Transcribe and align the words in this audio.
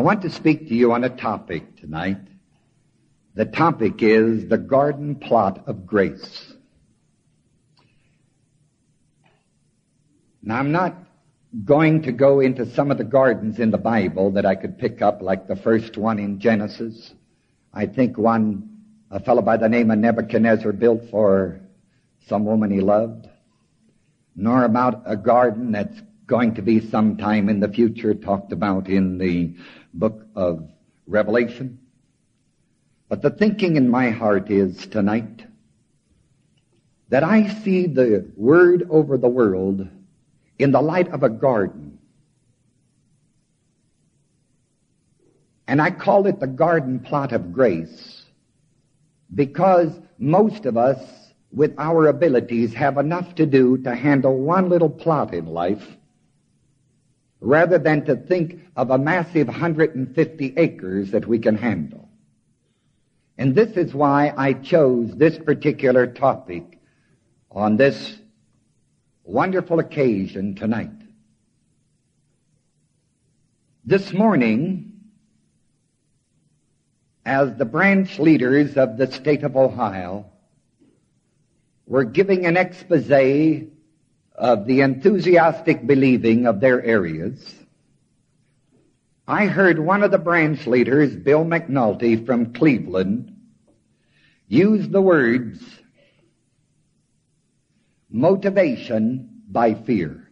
I 0.00 0.02
want 0.02 0.22
to 0.22 0.30
speak 0.30 0.68
to 0.68 0.74
you 0.74 0.94
on 0.94 1.04
a 1.04 1.10
topic 1.10 1.76
tonight. 1.76 2.16
The 3.34 3.44
topic 3.44 4.02
is 4.02 4.48
the 4.48 4.56
garden 4.56 5.14
plot 5.14 5.64
of 5.66 5.84
grace. 5.84 6.54
Now 10.42 10.56
I'm 10.56 10.72
not 10.72 10.96
going 11.66 12.00
to 12.04 12.12
go 12.12 12.40
into 12.40 12.64
some 12.74 12.90
of 12.90 12.96
the 12.96 13.04
gardens 13.04 13.58
in 13.58 13.70
the 13.70 13.76
Bible 13.76 14.30
that 14.30 14.46
I 14.46 14.54
could 14.54 14.78
pick 14.78 15.02
up, 15.02 15.20
like 15.20 15.46
the 15.46 15.56
first 15.56 15.98
one 15.98 16.18
in 16.18 16.40
Genesis. 16.40 17.12
I 17.74 17.84
think 17.84 18.16
one, 18.16 18.70
a 19.10 19.20
fellow 19.20 19.42
by 19.42 19.58
the 19.58 19.68
name 19.68 19.90
of 19.90 19.98
Nebuchadnezzar 19.98 20.72
built 20.72 21.10
for 21.10 21.60
some 22.26 22.46
woman 22.46 22.70
he 22.70 22.80
loved, 22.80 23.28
nor 24.34 24.64
about 24.64 25.02
a 25.04 25.18
garden 25.18 25.72
that's 25.72 26.00
going 26.30 26.54
to 26.54 26.62
be 26.62 26.78
sometime 26.78 27.48
in 27.48 27.58
the 27.58 27.68
future 27.68 28.14
talked 28.14 28.52
about 28.52 28.88
in 28.88 29.18
the 29.18 29.52
book 29.92 30.28
of 30.36 30.70
Revelation. 31.08 31.80
But 33.08 33.20
the 33.20 33.30
thinking 33.30 33.74
in 33.74 33.90
my 33.90 34.10
heart 34.10 34.48
is 34.48 34.86
tonight 34.86 35.44
that 37.08 37.24
I 37.24 37.48
see 37.48 37.88
the 37.88 38.30
word 38.36 38.86
over 38.90 39.18
the 39.18 39.28
world 39.28 39.88
in 40.60 40.70
the 40.70 40.80
light 40.80 41.08
of 41.08 41.24
a 41.24 41.28
garden. 41.28 41.98
And 45.66 45.82
I 45.82 45.90
call 45.90 46.28
it 46.28 46.38
the 46.38 46.46
garden 46.46 47.00
plot 47.00 47.32
of 47.32 47.52
grace 47.52 48.24
because 49.34 49.90
most 50.16 50.64
of 50.64 50.76
us 50.76 51.00
with 51.50 51.74
our 51.76 52.06
abilities 52.06 52.72
have 52.74 52.98
enough 52.98 53.34
to 53.34 53.46
do 53.46 53.78
to 53.78 53.96
handle 53.96 54.38
one 54.38 54.68
little 54.68 54.90
plot 54.90 55.34
in 55.34 55.46
life 55.46 55.96
rather 57.40 57.78
than 57.78 58.04
to 58.04 58.16
think 58.16 58.60
of 58.76 58.90
a 58.90 58.98
massive 58.98 59.46
150 59.46 60.54
acres 60.56 61.10
that 61.12 61.26
we 61.26 61.38
can 61.38 61.56
handle. 61.56 62.08
And 63.38 63.54
this 63.54 63.76
is 63.76 63.94
why 63.94 64.34
I 64.36 64.52
chose 64.52 65.16
this 65.16 65.38
particular 65.38 66.06
topic 66.06 66.78
on 67.50 67.76
this 67.78 68.18
wonderful 69.24 69.78
occasion 69.78 70.54
tonight. 70.54 70.90
This 73.84 74.12
morning, 74.12 74.92
as 77.24 77.56
the 77.56 77.64
branch 77.64 78.18
leaders 78.18 78.76
of 78.76 78.98
the 78.98 79.10
state 79.10 79.42
of 79.42 79.56
Ohio 79.56 80.26
were 81.86 82.04
giving 82.04 82.44
an 82.44 82.56
expose 82.56 83.10
of 84.40 84.66
the 84.66 84.80
enthusiastic 84.80 85.86
believing 85.86 86.46
of 86.46 86.60
their 86.60 86.82
areas, 86.82 87.54
I 89.28 89.46
heard 89.46 89.78
one 89.78 90.02
of 90.02 90.10
the 90.10 90.18
branch 90.18 90.66
leaders, 90.66 91.14
Bill 91.14 91.44
McNulty 91.44 92.24
from 92.24 92.54
Cleveland, 92.54 93.36
use 94.48 94.88
the 94.88 95.02
words 95.02 95.62
motivation 98.10 99.42
by 99.48 99.74
fear. 99.74 100.30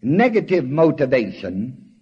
Negative 0.00 0.64
motivation 0.64 1.92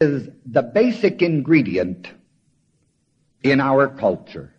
is 0.00 0.28
the 0.46 0.62
basic 0.62 1.22
ingredient 1.22 2.08
in 3.42 3.60
our 3.60 3.88
culture. 3.88 4.55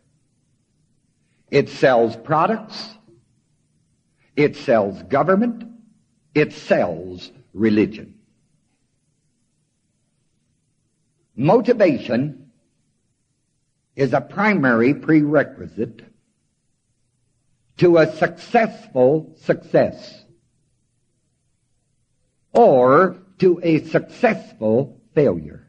It 1.50 1.70
sells 1.70 2.16
products. 2.16 2.98
It 4.36 4.56
sells 4.56 5.02
government. 5.04 5.64
It 6.36 6.54
sells 6.54 7.32
religion. 7.54 8.16
Motivation 11.36 12.52
is 13.96 14.14
a 14.14 14.22
primary 14.22 14.94
prerequisite 14.94 16.04
to 17.78 17.98
a 17.98 18.12
successful 18.16 19.36
success 19.42 20.24
or 22.54 23.18
to 23.38 23.60
a 23.62 23.84
successful 23.86 25.00
failure. 25.14 25.67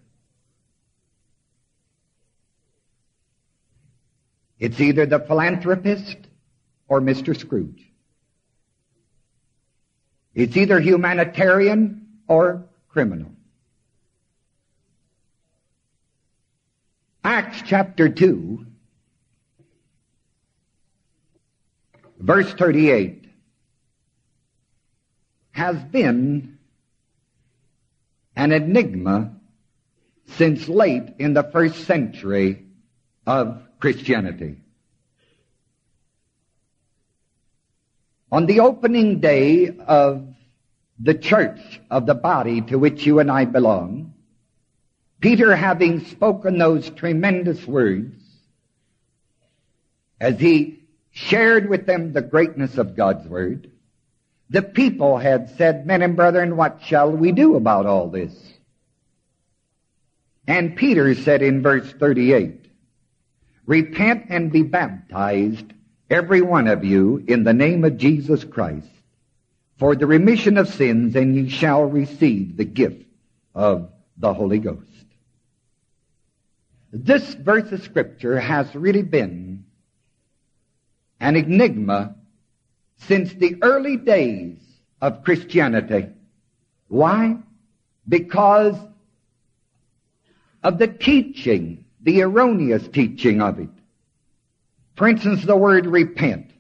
It's 4.59 4.81
either 4.81 5.07
the 5.07 5.21
philanthropist 5.21 6.17
or 6.89 7.01
Mr. 7.01 7.39
Scrooge. 7.39 7.85
It's 10.35 10.57
either 10.57 10.81
humanitarian 10.81 12.07
or 12.27 12.69
criminal. 12.89 13.33
Acts 17.25 17.63
chapter 17.67 18.09
2, 18.09 18.67
verse 22.19 22.53
38, 22.55 23.27
has 25.51 25.77
been 25.85 26.59
an 28.37 28.53
enigma 28.53 29.33
since 30.37 30.69
late 30.69 31.15
in 31.19 31.35
the 31.35 31.43
first 31.43 31.85
century 31.85 32.65
of 33.27 33.68
Christianity. 33.81 34.57
On 38.31 38.47
the 38.47 38.61
opening 38.61 39.21
day 39.21 39.77
of 39.87 40.27
the 40.99 41.15
church 41.15 41.81
of 41.91 42.07
the 42.07 42.15
body 42.15 42.61
to 42.63 42.79
which 42.79 43.07
you 43.07 43.21
and 43.21 43.31
I 43.31 43.45
belong, 43.45 44.15
Peter 45.21 45.57
having 45.57 46.05
spoken 46.07 46.59
those 46.59 46.91
tremendous 46.91 47.67
words, 47.67 48.23
as 50.21 50.39
he 50.39 50.83
shared 51.11 51.69
with 51.69 51.87
them 51.87 52.13
the 52.13 52.23
greatness 52.23 52.79
of 52.79 52.97
God's 52.97 53.27
word, 53.27 53.71
the 54.51 54.63
people 54.63 55.19
had 55.19 55.57
said, 55.57 55.87
men 55.87 56.03
and 56.03 56.17
brethren, 56.17 56.57
what 56.57 56.81
shall 56.83 57.11
we 57.11 57.33
do 57.33 57.57
about 57.57 57.87
all 57.87 58.09
this? 58.09 58.35
And 60.47 60.77
Peter 60.77 61.15
said 61.15 61.43
in 61.43 61.63
verse 61.63 61.91
38, 61.93 62.68
Repent 63.69 64.25
and 64.31 64.51
be 64.51 64.63
baptized, 64.63 65.75
every 66.09 66.41
one 66.41 66.69
of 66.69 66.87
you, 66.87 67.23
in 67.29 67.45
the 67.45 67.53
name 67.53 67.85
of 67.85 67.99
Jesus 67.99 68.43
Christ, 68.43 68.89
for 69.77 69.95
the 69.95 70.07
remission 70.07 70.57
of 70.57 70.71
sins, 70.71 71.15
and 71.15 71.37
ye 71.37 71.51
shall 71.51 71.85
receive 71.85 72.57
the 72.57 72.65
gift 72.65 73.05
of 73.55 73.91
the 74.17 74.33
Holy 74.33 74.59
Ghost. 74.59 75.05
This 76.95 77.35
verse 77.35 77.71
of 77.71 77.83
scripture 77.83 78.41
has 78.41 78.75
really 78.75 79.03
been 79.03 79.67
an 81.21 81.37
enigma 81.37 82.17
since 82.97 83.35
the 83.35 83.59
early 83.61 83.99
days 83.99 84.57
of 85.03 85.25
Christianity. 85.25 86.07
Why? 86.87 87.37
Because 88.09 88.77
of 90.63 90.79
the 90.79 90.89
teaching 90.89 91.85
the 92.09 92.23
erroneous 92.23 92.89
teaching 92.89 93.43
of 93.43 93.59
it. 93.59 93.69
For 94.97 95.07
instance, 95.07 95.45
the 95.45 95.59
word 95.59 95.85
repent 95.87 96.51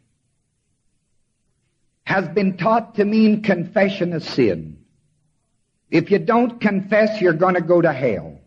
has 2.04 2.28
been 2.28 2.58
taught 2.58 2.96
to 2.96 3.04
mean 3.06 3.42
confession 3.42 4.12
of 4.12 4.22
sin. 4.22 4.76
If 5.90 6.10
you 6.10 6.18
don't 6.18 6.60
confess, 6.60 7.22
you're 7.22 7.32
going 7.32 7.54
to 7.54 7.62
go 7.62 7.80
to 7.80 7.90
hell. 7.90 8.38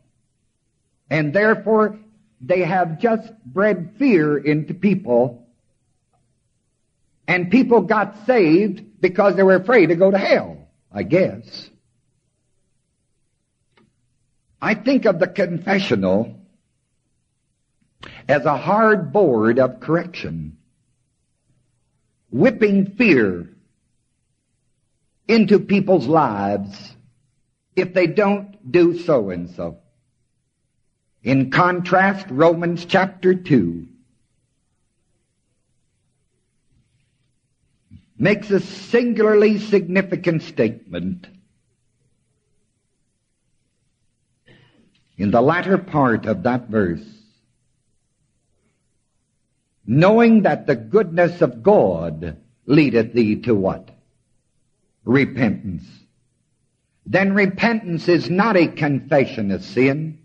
And 1.09 1.33
therefore, 1.33 1.97
they 2.39 2.59
have 2.59 2.99
just 2.99 3.33
bred 3.47 3.95
fear 3.97 4.37
into 4.37 4.75
people. 4.75 5.47
And 7.27 7.49
people 7.49 7.81
got 7.81 8.27
saved 8.27 9.01
because 9.01 9.35
they 9.35 9.43
were 9.43 9.55
afraid 9.55 9.87
to 9.87 9.95
go 9.95 10.11
to 10.11 10.19
hell, 10.19 10.67
I 10.91 11.01
guess. 11.01 11.67
I 14.61 14.75
think 14.75 15.05
of 15.05 15.17
the 15.17 15.27
confessional 15.27 16.40
as 18.31 18.45
a 18.45 18.55
hard 18.55 19.11
board 19.11 19.59
of 19.59 19.81
correction, 19.81 20.55
whipping 22.29 22.85
fear 22.95 23.49
into 25.27 25.59
people's 25.59 26.07
lives 26.07 26.95
if 27.75 27.93
they 27.93 28.07
don't 28.07 28.71
do 28.71 28.97
so 28.99 29.31
and 29.31 29.49
so. 29.49 29.79
In 31.23 31.51
contrast, 31.51 32.25
Romans 32.29 32.85
chapter 32.85 33.35
2 33.35 33.85
makes 38.17 38.49
a 38.49 38.61
singularly 38.61 39.59
significant 39.59 40.41
statement. 40.43 41.27
In 45.17 45.31
the 45.31 45.41
latter 45.41 45.77
part 45.77 46.25
of 46.25 46.43
that 46.43 46.69
verse, 46.69 47.20
knowing 49.91 50.43
that 50.43 50.67
the 50.67 50.75
goodness 50.75 51.41
of 51.41 51.61
God 51.61 52.37
leadeth 52.65 53.11
thee 53.11 53.41
to 53.41 53.53
what? 53.53 53.89
Repentance. 55.03 55.83
then 57.05 57.33
repentance 57.33 58.07
is 58.07 58.29
not 58.29 58.55
a 58.55 58.67
confession 58.67 59.51
of 59.51 59.61
sin. 59.61 60.19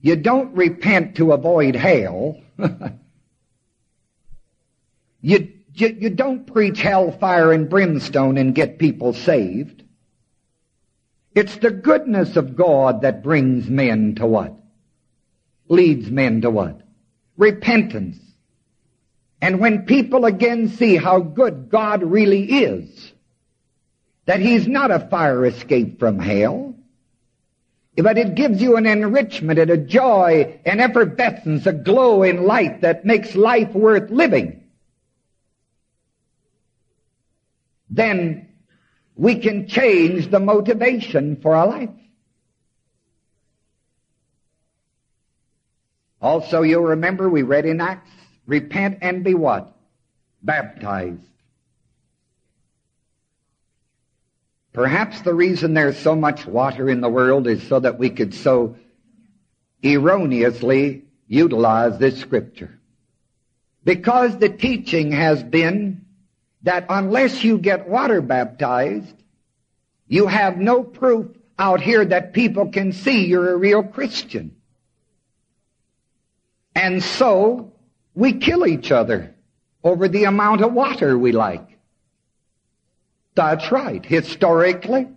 You 0.00 0.14
don't 0.14 0.54
repent 0.54 1.16
to 1.16 1.32
avoid 1.32 1.74
hell. 1.74 2.40
you, 5.20 5.52
you, 5.74 5.88
you 5.88 6.10
don't 6.10 6.46
preach 6.46 6.80
hellfire 6.82 7.50
and 7.50 7.68
brimstone 7.68 8.38
and 8.38 8.54
get 8.54 8.78
people 8.78 9.12
saved. 9.12 9.82
It's 11.34 11.56
the 11.56 11.72
goodness 11.72 12.36
of 12.36 12.54
God 12.54 13.00
that 13.00 13.24
brings 13.24 13.68
men 13.68 14.14
to 14.16 14.26
what? 14.26 14.54
Leads 15.68 16.08
men 16.12 16.42
to 16.42 16.50
what? 16.50 16.83
Repentance. 17.36 18.18
And 19.40 19.60
when 19.60 19.84
people 19.84 20.24
again 20.24 20.68
see 20.68 20.96
how 20.96 21.20
good 21.20 21.68
God 21.68 22.02
really 22.02 22.44
is, 22.44 23.12
that 24.26 24.40
He's 24.40 24.66
not 24.66 24.90
a 24.90 25.00
fire 25.10 25.44
escape 25.44 25.98
from 25.98 26.18
hell, 26.18 26.74
but 27.96 28.18
it 28.18 28.34
gives 28.34 28.60
you 28.60 28.76
an 28.76 28.86
enrichment 28.86 29.58
and 29.58 29.70
a 29.70 29.76
joy, 29.76 30.60
an 30.64 30.80
effervescence, 30.80 31.66
a 31.66 31.72
glow 31.72 32.22
in 32.22 32.44
light 32.44 32.80
that 32.80 33.04
makes 33.04 33.34
life 33.34 33.72
worth 33.72 34.10
living. 34.10 34.64
Then 37.90 38.48
we 39.14 39.36
can 39.36 39.68
change 39.68 40.30
the 40.30 40.40
motivation 40.40 41.36
for 41.40 41.54
our 41.54 41.66
life. 41.68 41.90
Also, 46.24 46.62
you'll 46.62 46.80
remember 46.80 47.28
we 47.28 47.42
read 47.42 47.66
in 47.66 47.82
Acts, 47.82 48.10
repent 48.46 48.96
and 49.02 49.22
be 49.22 49.34
what? 49.34 49.76
Baptized. 50.42 51.20
Perhaps 54.72 55.20
the 55.20 55.34
reason 55.34 55.74
there's 55.74 55.98
so 55.98 56.16
much 56.16 56.46
water 56.46 56.88
in 56.88 57.02
the 57.02 57.10
world 57.10 57.46
is 57.46 57.62
so 57.68 57.78
that 57.78 57.98
we 57.98 58.08
could 58.08 58.32
so 58.32 58.74
erroneously 59.82 61.02
utilize 61.28 61.98
this 61.98 62.18
scripture. 62.18 62.80
Because 63.84 64.38
the 64.38 64.48
teaching 64.48 65.12
has 65.12 65.42
been 65.42 66.06
that 66.62 66.86
unless 66.88 67.44
you 67.44 67.58
get 67.58 67.86
water 67.86 68.22
baptized, 68.22 69.14
you 70.08 70.26
have 70.26 70.56
no 70.56 70.84
proof 70.84 71.36
out 71.58 71.82
here 71.82 72.02
that 72.02 72.32
people 72.32 72.70
can 72.70 72.94
see 72.94 73.26
you're 73.26 73.52
a 73.52 73.58
real 73.58 73.82
Christian. 73.82 74.56
And 76.74 77.02
so 77.02 77.72
we 78.14 78.34
kill 78.34 78.66
each 78.66 78.90
other 78.90 79.34
over 79.82 80.08
the 80.08 80.24
amount 80.24 80.62
of 80.62 80.72
water 80.72 81.16
we 81.16 81.32
like. 81.32 81.78
That's 83.34 83.70
right. 83.70 84.04
Historically, 84.04 85.08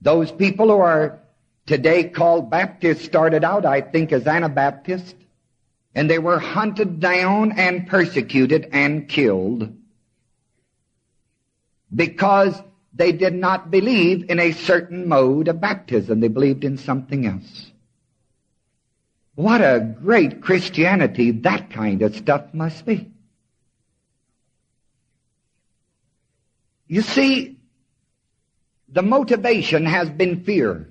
those 0.00 0.32
people 0.32 0.68
who 0.68 0.78
are 0.78 1.20
today 1.66 2.04
called 2.04 2.50
Baptists 2.50 3.04
started 3.04 3.44
out, 3.44 3.66
I 3.66 3.80
think, 3.80 4.12
as 4.12 4.26
Anabaptists, 4.26 5.14
and 5.94 6.08
they 6.08 6.18
were 6.18 6.38
hunted 6.38 7.00
down 7.00 7.52
and 7.52 7.86
persecuted 7.86 8.68
and 8.72 9.08
killed 9.08 9.76
because 11.94 12.60
they 12.94 13.12
did 13.12 13.34
not 13.34 13.70
believe 13.70 14.30
in 14.30 14.38
a 14.38 14.52
certain 14.52 15.08
mode 15.08 15.48
of 15.48 15.60
baptism. 15.60 16.20
They 16.20 16.28
believed 16.28 16.64
in 16.64 16.76
something 16.76 17.26
else. 17.26 17.69
What 19.34 19.60
a 19.60 19.96
great 20.02 20.42
Christianity 20.42 21.30
that 21.30 21.70
kind 21.70 22.02
of 22.02 22.16
stuff 22.16 22.52
must 22.52 22.84
be. 22.84 23.10
You 26.86 27.02
see, 27.02 27.58
the 28.88 29.02
motivation 29.02 29.86
has 29.86 30.10
been 30.10 30.42
fear. 30.42 30.90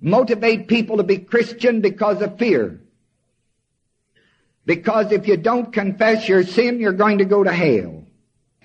Motivate 0.00 0.68
people 0.68 0.98
to 0.98 1.02
be 1.02 1.16
Christian 1.16 1.80
because 1.80 2.20
of 2.20 2.38
fear. 2.38 2.80
Because 4.66 5.12
if 5.12 5.26
you 5.26 5.38
don't 5.38 5.72
confess 5.72 6.28
your 6.28 6.44
sin, 6.44 6.80
you're 6.80 6.92
going 6.92 7.18
to 7.18 7.24
go 7.24 7.42
to 7.42 7.52
hell. 7.52 8.04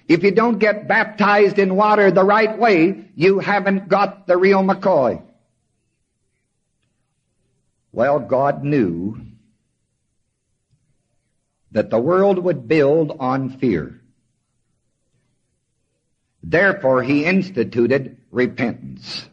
If 0.08 0.24
you 0.24 0.32
don't 0.32 0.60
get 0.60 0.88
baptized 0.88 1.60
in 1.60 1.76
water 1.76 2.12
the 2.12 2.24
right 2.24 2.58
way, 2.58 3.06
you 3.16 3.40
haven't 3.40 3.88
got 3.88 4.28
the 4.28 4.36
real 4.38 4.64
McCoy. 4.64 5.22
Well, 7.92 8.20
God 8.20 8.64
knew 8.64 9.20
that 11.72 11.90
the 11.90 12.00
world 12.00 12.40
would 12.40 12.68
build 12.68 13.16
on 13.20 13.58
fear. 13.58 14.00
Therefore, 16.42 17.04
he 17.04 17.26
instituted 17.26 18.18
repentance. 18.32 19.28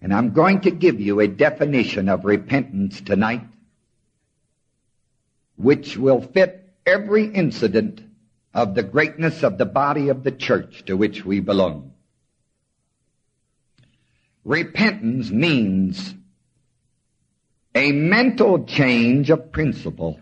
And 0.00 0.12
I'm 0.12 0.32
going 0.32 0.60
to 0.62 0.70
give 0.70 1.00
you 1.00 1.20
a 1.20 1.28
definition 1.28 2.08
of 2.08 2.24
repentance 2.24 3.00
tonight, 3.00 3.46
which 5.56 5.96
will 5.96 6.20
fit 6.20 6.62
every 6.84 7.26
incident 7.26 8.02
of 8.52 8.74
the 8.74 8.82
greatness 8.82 9.42
of 9.42 9.58
the 9.58 9.66
body 9.66 10.08
of 10.08 10.22
the 10.24 10.30
church 10.30 10.84
to 10.86 10.96
which 10.96 11.24
we 11.24 11.40
belong. 11.40 11.92
Repentance 14.44 15.30
means 15.30 16.14
a 17.76 17.92
mental 17.92 18.64
change 18.64 19.28
of 19.28 19.52
principle, 19.52 20.18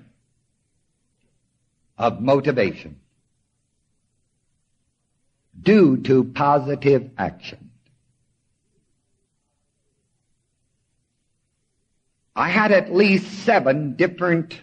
of 1.96 2.20
motivation 2.20 2.98
due 5.62 5.96
to 5.98 6.24
positive 6.24 7.08
action. 7.16 7.70
I 12.34 12.48
had 12.48 12.72
at 12.72 12.92
least 12.92 13.44
seven 13.44 13.94
different 13.94 14.60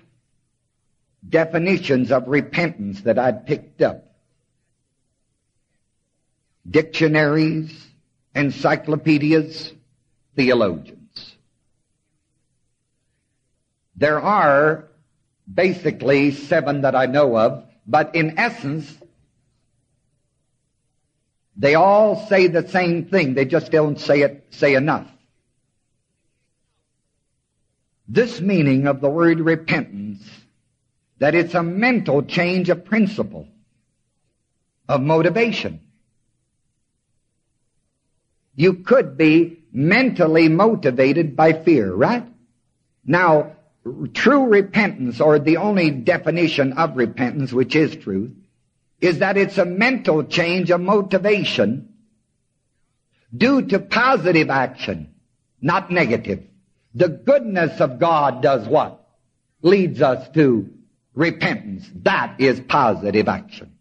definitions 1.27 2.11
of 2.11 2.27
repentance 2.27 2.99
that 3.03 3.17
I'd 3.17 3.47
picked 3.47 3.81
up. 3.81 4.03
Dictionaries, 6.69 7.87
encyclopedias, 8.35 9.71
theologians. 10.35 11.00
There 14.01 14.19
are 14.19 14.87
basically 15.45 16.31
seven 16.31 16.81
that 16.81 16.95
I 16.95 17.05
know 17.05 17.37
of, 17.37 17.63
but 17.85 18.15
in 18.15 18.39
essence, 18.39 18.91
they 21.55 21.75
all 21.75 22.25
say 22.25 22.47
the 22.47 22.67
same 22.67 23.05
thing. 23.05 23.35
They 23.35 23.45
just 23.45 23.71
don't 23.71 23.99
say 23.99 24.21
it, 24.21 24.47
say 24.49 24.73
enough. 24.73 25.07
This 28.07 28.41
meaning 28.41 28.87
of 28.87 29.01
the 29.01 29.09
word 29.09 29.39
repentance, 29.39 30.27
that 31.19 31.35
it's 31.35 31.53
a 31.53 31.61
mental 31.61 32.23
change 32.23 32.71
of 32.71 32.83
principle, 32.83 33.47
of 34.89 35.01
motivation. 35.01 35.79
You 38.55 38.73
could 38.73 39.15
be 39.15 39.59
mentally 39.71 40.49
motivated 40.49 41.35
by 41.35 41.53
fear, 41.53 41.93
right? 41.93 42.25
Now, 43.05 43.57
true 44.13 44.45
repentance, 44.45 45.19
or 45.19 45.39
the 45.39 45.57
only 45.57 45.91
definition 45.91 46.73
of 46.73 46.97
repentance, 46.97 47.51
which 47.51 47.75
is 47.75 47.95
truth, 47.95 48.31
is 48.99 49.19
that 49.19 49.37
it's 49.37 49.57
a 49.57 49.65
mental 49.65 50.23
change 50.23 50.69
of 50.69 50.81
motivation 50.81 51.89
due 53.35 53.63
to 53.63 53.79
positive 53.79 54.49
action, 54.49 55.13
not 55.61 55.89
negative. 55.89 56.43
The 56.93 57.09
goodness 57.09 57.79
of 57.79 57.99
God 57.99 58.41
does 58.41 58.67
what? 58.67 59.07
Leads 59.61 60.01
us 60.01 60.29
to 60.29 60.69
repentance. 61.13 61.89
That 62.03 62.35
is 62.39 62.59
positive 62.59 63.27
action. 63.27 63.71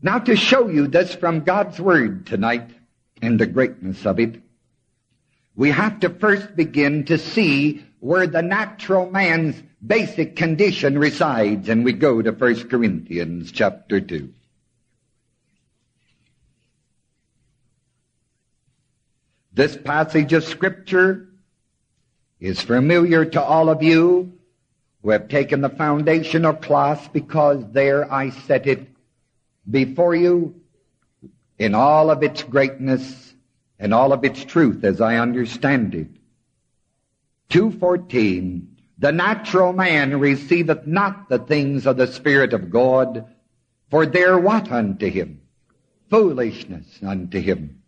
Now 0.00 0.18
to 0.18 0.36
show 0.36 0.68
you 0.68 0.86
this 0.86 1.14
from 1.14 1.40
God's 1.40 1.80
Word 1.80 2.26
tonight 2.26 2.70
and 3.22 3.38
the 3.38 3.46
greatness 3.46 4.04
of 4.06 4.20
it, 4.20 4.42
we 5.56 5.70
have 5.70 6.00
to 6.00 6.10
first 6.10 6.56
begin 6.56 7.04
to 7.06 7.18
see 7.18 7.84
where 8.04 8.26
the 8.26 8.42
natural 8.42 9.10
man's 9.10 9.62
basic 9.86 10.36
condition 10.36 10.98
resides, 10.98 11.70
and 11.70 11.86
we 11.86 11.92
go 11.94 12.20
to 12.20 12.32
1 12.32 12.68
Corinthians 12.68 13.50
chapter 13.50 13.98
2. 13.98 14.30
This 19.54 19.74
passage 19.74 20.34
of 20.34 20.44
scripture 20.44 21.30
is 22.40 22.60
familiar 22.60 23.24
to 23.24 23.42
all 23.42 23.70
of 23.70 23.82
you 23.82 24.34
who 25.02 25.08
have 25.08 25.28
taken 25.28 25.62
the 25.62 25.70
foundational 25.70 26.52
class 26.52 27.08
because 27.08 27.64
there 27.72 28.12
I 28.12 28.28
set 28.28 28.66
it 28.66 28.86
before 29.70 30.14
you 30.14 30.60
in 31.58 31.74
all 31.74 32.10
of 32.10 32.22
its 32.22 32.42
greatness 32.42 33.32
and 33.78 33.94
all 33.94 34.12
of 34.12 34.24
its 34.24 34.44
truth 34.44 34.84
as 34.84 35.00
I 35.00 35.16
understand 35.16 35.94
it. 35.94 36.08
214 37.54 38.74
the 38.98 39.12
natural 39.12 39.72
man 39.72 40.18
receiveth 40.18 40.88
not 40.88 41.28
the 41.28 41.38
things 41.38 41.86
of 41.86 41.96
the 41.96 42.06
Spirit 42.08 42.52
of 42.52 42.70
God, 42.70 43.26
For 43.90 44.06
they're 44.06 44.38
what 44.38 44.72
unto 44.72 45.08
him? 45.08 45.40
Foolishness 46.10 46.98
unto 47.00 47.40
him. 47.40 47.82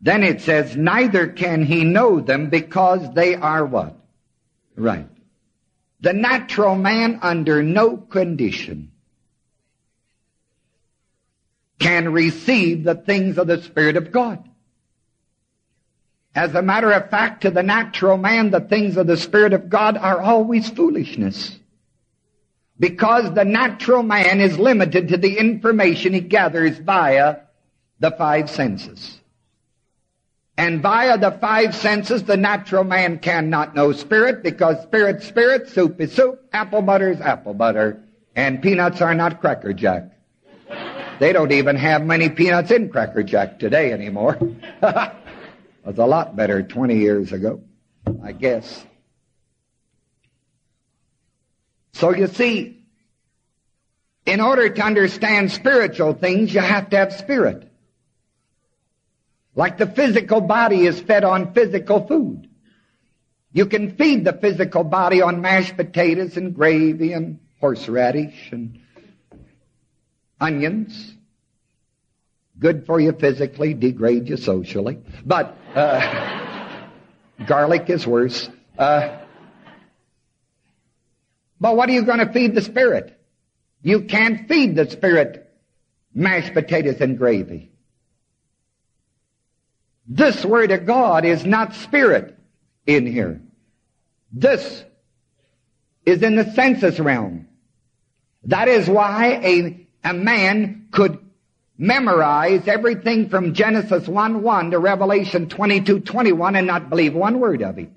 Then 0.00 0.24
it 0.24 0.40
says, 0.40 0.76
neither 0.76 1.28
can 1.28 1.64
he 1.64 1.84
know 1.84 2.18
them 2.18 2.50
because 2.50 3.14
they 3.14 3.36
are 3.36 3.64
what? 3.64 3.96
Right. 4.74 5.08
The 6.00 6.12
natural 6.12 6.74
man 6.74 7.20
under 7.22 7.62
no 7.62 7.96
condition 7.96 8.90
can 11.78 12.12
receive 12.12 12.82
the 12.82 12.96
things 12.96 13.38
of 13.38 13.46
the 13.46 13.62
Spirit 13.62 13.96
of 13.96 14.10
God. 14.10 14.48
As 16.34 16.54
a 16.54 16.62
matter 16.62 16.90
of 16.90 17.10
fact, 17.10 17.42
to 17.42 17.50
the 17.50 17.62
natural 17.62 18.16
man, 18.16 18.50
the 18.50 18.60
things 18.60 18.96
of 18.96 19.06
the 19.06 19.16
Spirit 19.16 19.52
of 19.52 19.68
God 19.68 19.98
are 19.98 20.20
always 20.20 20.70
foolishness. 20.70 21.58
Because 22.78 23.32
the 23.34 23.44
natural 23.44 24.02
man 24.02 24.40
is 24.40 24.58
limited 24.58 25.08
to 25.08 25.18
the 25.18 25.38
information 25.38 26.14
he 26.14 26.20
gathers 26.20 26.78
via 26.78 27.40
the 28.00 28.10
five 28.12 28.50
senses. 28.50 29.20
And 30.56 30.82
via 30.82 31.18
the 31.18 31.32
five 31.32 31.74
senses, 31.74 32.24
the 32.24 32.36
natural 32.36 32.84
man 32.84 33.18
cannot 33.18 33.74
know 33.74 33.92
spirit 33.92 34.42
because 34.42 34.82
spirit, 34.82 35.22
spirit, 35.22 35.68
soup 35.68 36.00
is 36.00 36.12
soup, 36.12 36.40
apple 36.52 36.82
butter 36.82 37.10
is 37.10 37.20
apple 37.20 37.54
butter, 37.54 38.02
and 38.34 38.62
peanuts 38.62 39.00
are 39.00 39.14
not 39.14 39.40
Cracker 39.40 39.72
Jack. 39.72 40.10
They 41.20 41.32
don't 41.32 41.52
even 41.52 41.76
have 41.76 42.04
many 42.04 42.28
peanuts 42.28 42.70
in 42.70 42.88
Cracker 42.88 43.22
Jack 43.22 43.58
today 43.58 43.92
anymore. 43.92 44.38
was 45.84 45.98
a 45.98 46.06
lot 46.06 46.36
better 46.36 46.62
20 46.62 46.96
years 46.96 47.32
ago, 47.32 47.62
I 48.22 48.32
guess. 48.32 48.84
So 51.94 52.14
you 52.14 52.26
see, 52.28 52.84
in 54.26 54.40
order 54.40 54.68
to 54.68 54.82
understand 54.82 55.50
spiritual 55.50 56.14
things, 56.14 56.54
you 56.54 56.60
have 56.60 56.90
to 56.90 56.96
have 56.96 57.12
spirit. 57.12 57.70
Like 59.54 59.76
the 59.78 59.86
physical 59.86 60.40
body 60.40 60.86
is 60.86 61.00
fed 61.00 61.24
on 61.24 61.52
physical 61.52 62.06
food. 62.06 62.48
You 63.52 63.66
can 63.66 63.96
feed 63.96 64.24
the 64.24 64.32
physical 64.32 64.82
body 64.82 65.20
on 65.20 65.42
mashed 65.42 65.76
potatoes 65.76 66.36
and 66.36 66.54
gravy 66.54 67.12
and 67.12 67.38
horseradish 67.60 68.50
and 68.50 68.80
onions. 70.40 71.14
Good 72.62 72.86
for 72.86 73.00
you 73.00 73.10
physically, 73.10 73.74
degrade 73.74 74.28
you 74.28 74.36
socially. 74.36 75.00
But 75.26 75.56
uh, 75.74 76.86
garlic 77.44 77.90
is 77.90 78.06
worse. 78.06 78.48
Uh, 78.78 79.18
but 81.60 81.76
what 81.76 81.88
are 81.88 81.92
you 81.92 82.04
going 82.04 82.20
to 82.20 82.32
feed 82.32 82.54
the 82.54 82.62
spirit? 82.62 83.18
You 83.82 84.02
can't 84.02 84.46
feed 84.48 84.76
the 84.76 84.88
spirit 84.88 85.52
mashed 86.14 86.54
potatoes 86.54 87.00
and 87.00 87.18
gravy. 87.18 87.72
This 90.06 90.44
Word 90.44 90.70
of 90.70 90.86
God 90.86 91.24
is 91.24 91.44
not 91.44 91.74
spirit 91.74 92.38
in 92.86 93.08
here. 93.08 93.40
This 94.32 94.84
is 96.06 96.22
in 96.22 96.36
the 96.36 96.48
senses 96.52 97.00
realm. 97.00 97.48
That 98.44 98.68
is 98.68 98.88
why 98.88 99.40
a, 99.42 99.88
a 100.04 100.14
man 100.14 100.86
could 100.92 101.18
memorize 101.82 102.68
everything 102.68 103.28
from 103.28 103.54
Genesis 103.54 104.06
1-1 104.06 104.70
to 104.70 104.78
Revelation 104.78 105.46
22-21 105.46 106.56
and 106.56 106.66
not 106.66 106.88
believe 106.88 107.14
one 107.14 107.40
word 107.40 107.62
of 107.62 107.78
it. 107.78 107.90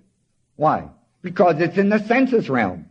Why? 0.56 0.90
Because 1.22 1.60
it's 1.60 1.78
in 1.78 1.90
the 1.90 2.00
senses 2.00 2.50
realm. 2.50 2.88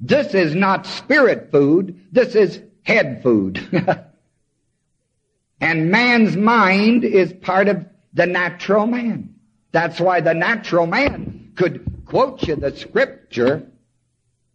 This 0.00 0.34
is 0.34 0.54
not 0.54 0.86
spirit 0.86 1.50
food. 1.52 2.00
This 2.10 2.34
is 2.34 2.60
head 2.82 3.22
food. 3.22 3.60
And 5.62 5.92
man's 5.92 6.36
mind 6.36 7.04
is 7.04 7.32
part 7.32 7.68
of 7.68 7.86
the 8.12 8.26
natural 8.26 8.84
man. 8.88 9.36
That's 9.70 10.00
why 10.00 10.20
the 10.20 10.34
natural 10.34 10.88
man 10.88 11.52
could 11.54 12.02
quote 12.04 12.42
you 12.48 12.56
the 12.56 12.76
scripture, 12.76 13.62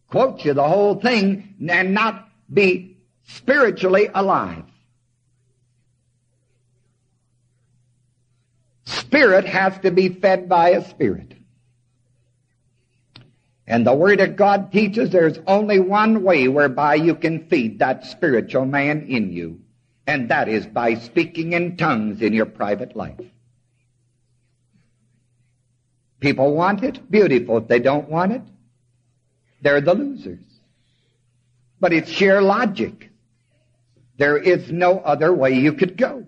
quote 0.10 0.44
you 0.44 0.54
the 0.54 0.68
whole 0.68 0.96
thing, 0.96 1.56
and 1.70 1.94
not 1.94 2.28
be 2.54 2.98
spiritually 3.24 4.10
alive. 4.14 4.66
Spirit 8.88 9.46
has 9.46 9.78
to 9.80 9.92
be 9.92 10.10
fed 10.10 10.48
by 10.48 10.70
a 10.70 10.90
spirit. 10.90 11.34
And 13.68 13.86
the 13.86 13.94
Word 13.94 14.22
of 14.22 14.38
God 14.38 14.72
teaches 14.72 15.10
there's 15.10 15.40
only 15.46 15.80
one 15.80 16.24
way 16.24 16.48
whereby 16.48 16.96
you 16.96 17.14
can 17.14 17.46
feed 17.48 17.80
that 17.80 18.06
spiritual 18.06 18.66
man 18.66 19.06
in 19.08 19.34
you 19.34 19.60
and 20.08 20.30
that 20.30 20.48
is 20.48 20.66
by 20.66 20.96
speaking 20.96 21.52
in 21.52 21.76
tongues 21.76 22.22
in 22.22 22.32
your 22.32 22.46
private 22.46 22.96
life. 22.96 23.20
People 26.22 26.56
want 26.56 26.84
it, 26.84 27.12
beautiful. 27.12 27.58
If 27.58 27.68
they 27.68 27.80
don't 27.80 28.10
want 28.10 28.32
it, 28.32 28.42
they're 29.62 29.82
the 29.82 29.94
losers. 29.94 30.40
But 31.82 31.92
it's 31.92 32.10
sheer 32.10 32.42
logic. 32.42 33.10
There 34.18 34.38
is 34.38 34.72
no 34.72 35.00
other 35.00 35.34
way 35.34 35.60
you 35.60 35.74
could 35.74 35.98
go. 35.98 36.26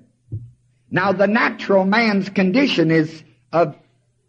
Now 0.91 1.11
the 1.11 1.27
natural 1.27 1.85
man's 1.85 2.29
condition 2.29 2.91
is 2.91 3.23
of 3.51 3.75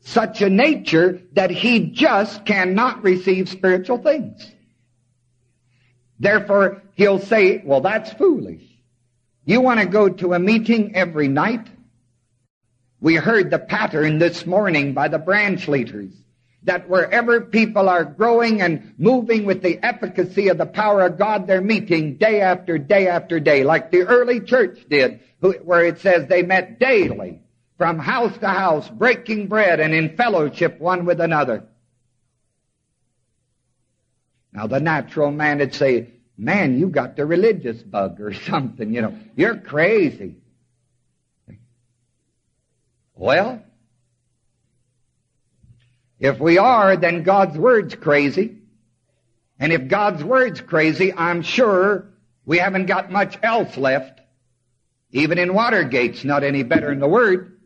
such 0.00 0.42
a 0.42 0.50
nature 0.50 1.20
that 1.32 1.50
he 1.50 1.90
just 1.90 2.44
cannot 2.44 3.02
receive 3.02 3.48
spiritual 3.48 3.98
things. 3.98 4.50
Therefore, 6.18 6.82
he'll 6.94 7.18
say, 7.18 7.62
well, 7.64 7.80
that's 7.80 8.12
foolish. 8.12 8.62
You 9.44 9.60
want 9.60 9.80
to 9.80 9.86
go 9.86 10.08
to 10.08 10.34
a 10.34 10.38
meeting 10.38 10.94
every 10.94 11.28
night? 11.28 11.66
We 13.00 13.14
heard 13.14 13.50
the 13.50 13.58
pattern 13.58 14.18
this 14.18 14.44
morning 14.44 14.92
by 14.92 15.08
the 15.08 15.18
branch 15.18 15.66
leaders 15.66 16.12
that 16.64 16.88
wherever 16.88 17.40
people 17.40 17.88
are 17.88 18.04
growing 18.04 18.60
and 18.60 18.94
moving 18.98 19.46
with 19.46 19.62
the 19.62 19.78
efficacy 19.84 20.48
of 20.48 20.58
the 20.58 20.66
power 20.66 21.02
of 21.02 21.18
God, 21.18 21.46
they're 21.46 21.60
meeting 21.60 22.16
day 22.16 22.40
after 22.40 22.76
day 22.76 23.08
after 23.08 23.40
day, 23.40 23.64
like 23.64 23.90
the 23.90 24.02
early 24.02 24.40
church 24.40 24.78
did, 24.88 25.20
where 25.40 25.84
it 25.84 26.00
says 26.00 26.26
they 26.26 26.42
met 26.42 26.78
daily 26.78 27.40
from 27.78 27.98
house 27.98 28.36
to 28.38 28.48
house, 28.48 28.88
breaking 28.90 29.46
bread 29.48 29.80
and 29.80 29.94
in 29.94 30.16
fellowship 30.16 30.78
one 30.78 31.06
with 31.06 31.20
another. 31.20 31.64
Now 34.52 34.66
the 34.66 34.80
natural 34.80 35.30
man 35.30 35.58
would 35.60 35.74
say, 35.74 36.08
man, 36.36 36.78
you 36.78 36.88
got 36.88 37.16
the 37.16 37.24
religious 37.24 37.82
bug 37.82 38.20
or 38.20 38.34
something, 38.46 38.92
you 38.92 39.00
know. 39.00 39.18
You're 39.34 39.56
crazy. 39.56 40.36
Well, 43.14 43.62
if 46.20 46.38
we 46.38 46.58
are, 46.58 46.96
then 46.96 47.22
God's 47.22 47.56
Word's 47.56 47.94
crazy. 47.94 48.58
And 49.58 49.72
if 49.72 49.88
God's 49.88 50.22
Word's 50.22 50.60
crazy, 50.60 51.12
I'm 51.12 51.42
sure 51.42 52.06
we 52.44 52.58
haven't 52.58 52.86
got 52.86 53.10
much 53.10 53.38
else 53.42 53.76
left. 53.76 54.20
Even 55.12 55.38
in 55.38 55.54
Watergate's 55.54 56.22
not 56.22 56.44
any 56.44 56.62
better 56.62 56.90
than 56.90 57.00
the 57.00 57.08
Word. 57.08 57.58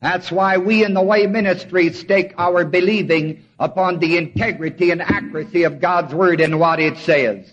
That's 0.00 0.30
why 0.30 0.58
we 0.58 0.84
in 0.84 0.94
the 0.94 1.02
way 1.02 1.26
ministry 1.26 1.92
stake 1.92 2.34
our 2.38 2.64
believing 2.64 3.44
upon 3.58 3.98
the 3.98 4.16
integrity 4.16 4.90
and 4.90 5.02
accuracy 5.02 5.64
of 5.64 5.80
God's 5.80 6.14
Word 6.14 6.40
and 6.40 6.60
what 6.60 6.78
it 6.78 6.98
says. 6.98 7.50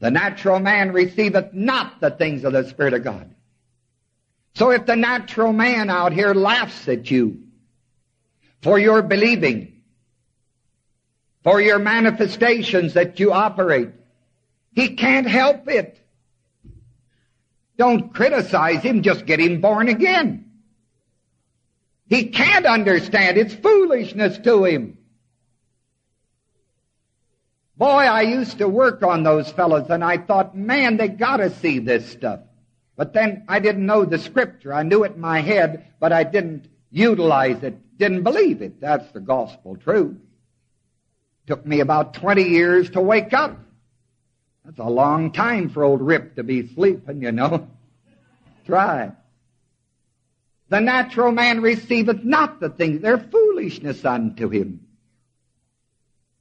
The 0.00 0.10
natural 0.10 0.58
man 0.58 0.92
receiveth 0.92 1.52
not 1.52 2.00
the 2.00 2.10
things 2.10 2.44
of 2.44 2.52
the 2.52 2.68
Spirit 2.68 2.94
of 2.94 3.04
God. 3.04 3.31
So 4.54 4.70
if 4.70 4.86
the 4.86 4.96
natural 4.96 5.52
man 5.52 5.88
out 5.88 6.12
here 6.12 6.34
laughs 6.34 6.88
at 6.88 7.10
you 7.10 7.42
for 8.60 8.78
your 8.78 9.02
believing, 9.02 9.82
for 11.42 11.60
your 11.60 11.78
manifestations 11.78 12.94
that 12.94 13.18
you 13.18 13.32
operate, 13.32 13.90
he 14.74 14.94
can't 14.94 15.26
help 15.26 15.68
it. 15.68 15.98
Don't 17.78 18.12
criticize 18.14 18.82
him, 18.82 19.02
just 19.02 19.26
get 19.26 19.40
him 19.40 19.60
born 19.60 19.88
again. 19.88 20.50
He 22.08 22.26
can't 22.26 22.66
understand. 22.66 23.38
It's 23.38 23.54
foolishness 23.54 24.38
to 24.44 24.64
him. 24.64 24.98
Boy, 27.76 27.86
I 27.86 28.22
used 28.22 28.58
to 28.58 28.68
work 28.68 29.02
on 29.02 29.22
those 29.22 29.50
fellows 29.50 29.88
and 29.88 30.04
I 30.04 30.18
thought, 30.18 30.54
man, 30.54 30.98
they 30.98 31.08
gotta 31.08 31.50
see 31.50 31.78
this 31.78 32.08
stuff. 32.12 32.40
But 33.02 33.14
then 33.14 33.42
I 33.48 33.58
didn't 33.58 33.84
know 33.84 34.04
the 34.04 34.16
scripture. 34.16 34.72
I 34.72 34.84
knew 34.84 35.02
it 35.02 35.16
in 35.16 35.20
my 35.20 35.40
head, 35.40 35.86
but 35.98 36.12
I 36.12 36.22
didn't 36.22 36.68
utilize 36.92 37.60
it, 37.64 37.98
didn't 37.98 38.22
believe 38.22 38.62
it. 38.62 38.80
That's 38.80 39.10
the 39.10 39.18
gospel 39.18 39.74
truth. 39.74 40.18
Took 41.48 41.66
me 41.66 41.80
about 41.80 42.14
20 42.14 42.44
years 42.44 42.90
to 42.90 43.00
wake 43.00 43.32
up. 43.32 43.58
That's 44.64 44.78
a 44.78 44.84
long 44.84 45.32
time 45.32 45.68
for 45.68 45.82
old 45.82 46.00
Rip 46.00 46.36
to 46.36 46.44
be 46.44 46.72
sleeping, 46.76 47.22
you 47.22 47.32
know. 47.32 47.66
Try. 48.66 49.10
The 50.68 50.80
natural 50.80 51.32
man 51.32 51.60
receiveth 51.60 52.22
not 52.22 52.60
the 52.60 52.68
things, 52.70 53.02
they're 53.02 53.18
foolishness 53.18 54.04
unto 54.04 54.48
him. 54.48 54.86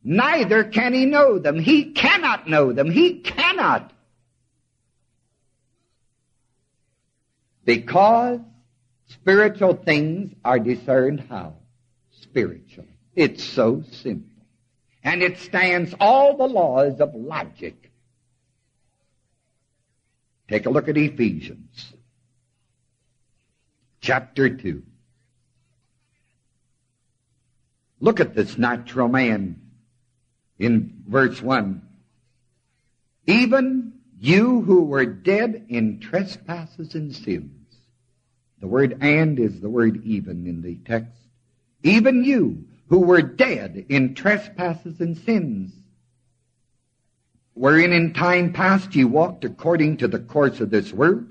Neither 0.03 0.63
can 0.65 0.93
he 0.93 1.07
know 1.07 1.39
them. 1.39 1.57
He 1.57 1.85
cannot 1.85 2.47
know 2.47 2.71
them. 2.71 2.91
He 2.91 3.21
cannot. 3.21 3.91
Because 7.71 8.41
spiritual 9.07 9.75
things 9.75 10.35
are 10.43 10.59
discerned 10.59 11.23
how? 11.29 11.53
Spiritual. 12.09 12.83
It's 13.15 13.41
so 13.41 13.81
simple. 13.89 14.43
And 15.05 15.23
it 15.23 15.37
stands 15.37 15.95
all 15.97 16.35
the 16.35 16.49
laws 16.49 16.99
of 16.99 17.15
logic. 17.15 17.93
Take 20.49 20.65
a 20.65 20.69
look 20.69 20.89
at 20.89 20.97
Ephesians 20.97 21.93
chapter 24.01 24.49
2. 24.49 24.83
Look 28.01 28.19
at 28.19 28.35
this 28.35 28.57
natural 28.57 29.07
man 29.07 29.61
in 30.59 31.03
verse 31.07 31.41
1. 31.41 31.81
Even 33.27 33.93
you 34.19 34.59
who 34.59 34.83
were 34.83 35.05
dead 35.05 35.67
in 35.69 36.01
trespasses 36.01 36.95
and 36.95 37.15
sins. 37.15 37.60
The 38.61 38.67
word 38.67 38.97
and 39.01 39.39
is 39.39 39.59
the 39.59 39.69
word 39.69 40.05
even 40.05 40.45
in 40.47 40.61
the 40.61 40.75
text. 40.85 41.17
Even 41.83 42.23
you 42.23 42.63
who 42.87 42.99
were 42.99 43.21
dead 43.21 43.85
in 43.89 44.13
trespasses 44.13 45.01
and 45.01 45.17
sins, 45.17 45.73
wherein 47.55 47.91
in 47.91 48.13
time 48.13 48.53
past 48.53 48.95
you 48.95 49.07
walked 49.07 49.43
according 49.43 49.97
to 49.97 50.07
the 50.07 50.19
course 50.19 50.59
of 50.61 50.69
this 50.69 50.93
world, 50.93 51.25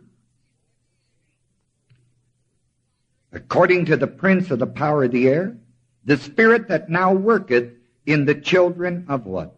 according 3.32 3.84
to 3.84 3.96
the 3.96 4.08
prince 4.08 4.50
of 4.50 4.58
the 4.58 4.66
power 4.66 5.04
of 5.04 5.12
the 5.12 5.28
air, 5.28 5.56
the 6.04 6.16
spirit 6.16 6.66
that 6.68 6.90
now 6.90 7.12
worketh 7.12 7.72
in 8.06 8.24
the 8.24 8.34
children 8.34 9.04
of 9.08 9.24
what? 9.26 9.56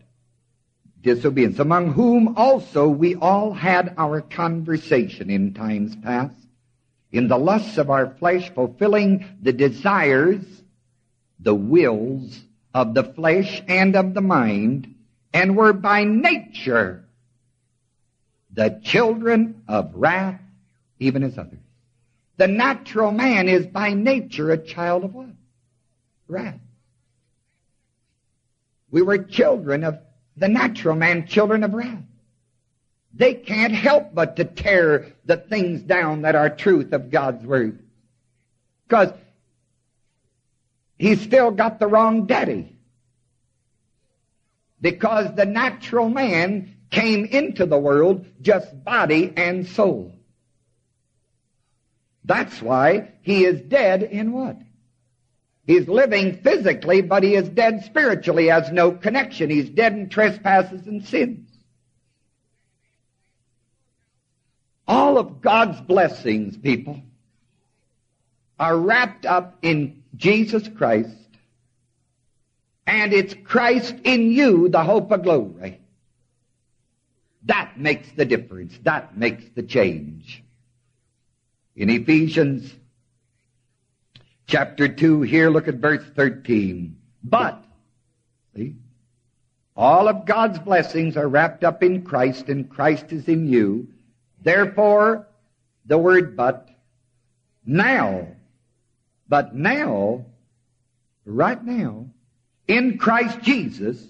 Disobedience, 1.00 1.59
among 1.59 1.93
whom 1.93 2.37
also 2.37 2.87
we 2.87 3.14
all 3.14 3.55
had 3.55 3.95
our 3.97 4.21
conversation 4.21 5.31
in 5.31 5.55
times 5.55 5.97
past, 5.97 6.37
in 7.12 7.28
the 7.28 7.38
lusts 7.38 7.78
of 7.78 7.90
our 7.90 8.14
flesh, 8.19 8.50
fulfilling 8.54 9.25
the 9.42 9.52
desires, 9.52 10.42
the 11.38 11.54
wills 11.54 12.40
of 12.75 12.95
the 12.95 13.04
flesh 13.04 13.62
and 13.69 13.95
of 13.95 14.14
the 14.14 14.21
mind, 14.21 14.95
and 15.33 15.57
were 15.57 15.73
by 15.73 16.04
nature 16.04 17.04
the 18.54 18.81
children 18.83 19.62
of 19.69 19.95
wrath, 19.95 20.40
even 20.99 21.23
as 21.23 21.38
others. 21.38 21.59
The 22.37 22.49
natural 22.49 23.12
man 23.12 23.49
is 23.49 23.66
by 23.66 23.92
nature 23.95 24.50
a 24.50 24.59
child 24.59 25.04
of 25.04 25.14
what? 25.14 25.28
Wrath. 26.28 26.61
We 28.90 29.02
were 29.02 29.19
children 29.19 29.85
of 29.85 29.99
the 30.37 30.49
natural 30.49 30.97
man, 30.97 31.26
children 31.26 31.62
of 31.64 31.75
wrath. 31.75 32.02
They 33.14 33.35
can't 33.35 33.75
help 33.75 34.14
but 34.14 34.37
to 34.37 34.45
tear 34.45 35.12
the 35.25 35.37
things 35.37 35.83
down 35.83 36.23
that 36.23 36.35
are 36.35 36.49
truth 36.49 36.92
of 36.92 37.11
God's 37.11 37.44
Word. 37.44 37.83
Because 38.88 39.12
he's 40.98 41.20
still 41.20 41.51
got 41.51 41.79
the 41.79 41.87
wrong 41.87 42.27
daddy. 42.27 42.77
Because 44.81 45.35
the 45.35 45.44
natural 45.44 46.09
man 46.09 46.77
came 46.90 47.25
into 47.25 47.66
the 47.66 47.79
world 47.79 48.27
just 48.40 48.85
body 48.85 49.33
and 49.37 49.66
soul. 49.66 50.14
That's 52.25 52.62
why 52.62 53.12
he 53.22 53.44
is 53.44 53.61
dead 53.61 54.03
in 54.03 54.33
what? 54.33 54.59
He's 55.66 55.87
living 55.87 56.38
physically, 56.38 57.03
but 57.03 57.22
he 57.22 57.35
is 57.35 57.48
dead 57.48 57.85
spiritually, 57.85 58.46
has 58.48 58.70
no 58.72 58.92
connection. 58.92 59.51
He's 59.51 59.70
dead 59.70 59.92
in 59.92 60.09
trespasses 60.09 60.87
and 60.87 61.05
sins. 61.05 61.52
All 64.87 65.18
of 65.18 65.40
God's 65.40 65.81
blessings, 65.81 66.57
people, 66.57 67.01
are 68.59 68.77
wrapped 68.77 69.27
up 69.27 69.59
in 69.62 70.03
Jesus 70.16 70.68
Christ, 70.68 71.16
and 72.87 73.12
it's 73.12 73.35
Christ 73.45 73.95
in 74.05 74.33
you, 74.33 74.68
the 74.68 74.83
hope 74.83 75.11
of 75.11 75.23
glory. 75.23 75.81
That 77.45 77.79
makes 77.79 78.11
the 78.12 78.25
difference. 78.25 78.79
That 78.83 79.16
makes 79.16 79.45
the 79.55 79.62
change. 79.62 80.42
In 81.75 81.90
Ephesians 81.90 82.73
chapter 84.47 84.88
2, 84.88 85.23
here 85.23 85.51
look 85.51 85.68
at 85.68 85.77
verse 85.77 86.05
13. 86.14 86.97
But, 87.25 87.64
see, 88.55 88.77
all 89.75 90.09
of 90.09 90.27
God's 90.27 90.59
blessings 90.59 91.16
are 91.16 91.29
wrapped 91.29 91.64
up 91.64 91.83
in 91.83 92.03
Christ 92.03 92.49
and 92.49 92.68
Christ 92.68 93.07
is 93.11 93.27
in 93.27 93.49
you. 93.49 93.88
Therefore, 94.42 95.28
the 95.87 95.98
word 95.98 96.37
but, 96.37 96.68
now, 97.64 98.28
but 99.28 99.55
now, 99.55 100.26
right 101.24 101.62
now, 101.62 102.07
in 102.66 102.98
Christ 102.98 103.40
Jesus, 103.42 104.02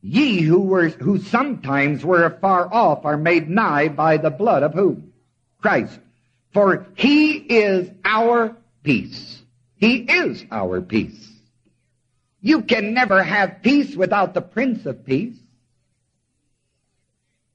ye 0.00 0.40
who 0.40 0.60
were, 0.60 0.88
who 0.88 1.18
sometimes 1.18 2.04
were 2.04 2.24
afar 2.24 2.72
off 2.72 3.04
are 3.04 3.16
made 3.16 3.48
nigh 3.48 3.88
by 3.88 4.16
the 4.16 4.30
blood 4.30 4.62
of 4.62 4.74
whom? 4.74 5.12
Christ. 5.60 5.98
For 6.52 6.86
he 6.94 7.32
is 7.32 7.90
our 8.04 8.56
peace. 8.82 9.42
He 9.76 9.96
is 9.96 10.44
our 10.50 10.80
peace. 10.80 11.32
You 12.40 12.62
can 12.62 12.94
never 12.94 13.22
have 13.22 13.62
peace 13.62 13.96
without 13.96 14.32
the 14.32 14.40
Prince 14.40 14.86
of 14.86 15.04
Peace. 15.04 15.36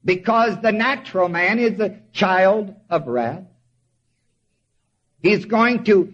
Because 0.04 0.60
the 0.62 0.72
natural 0.72 1.30
man 1.30 1.60
is 1.60 1.80
a 1.80 2.00
child 2.12 2.76
of 2.90 3.08
wrath. 3.08 3.44
He's 5.22 5.46
going 5.46 5.84
to 5.84 6.14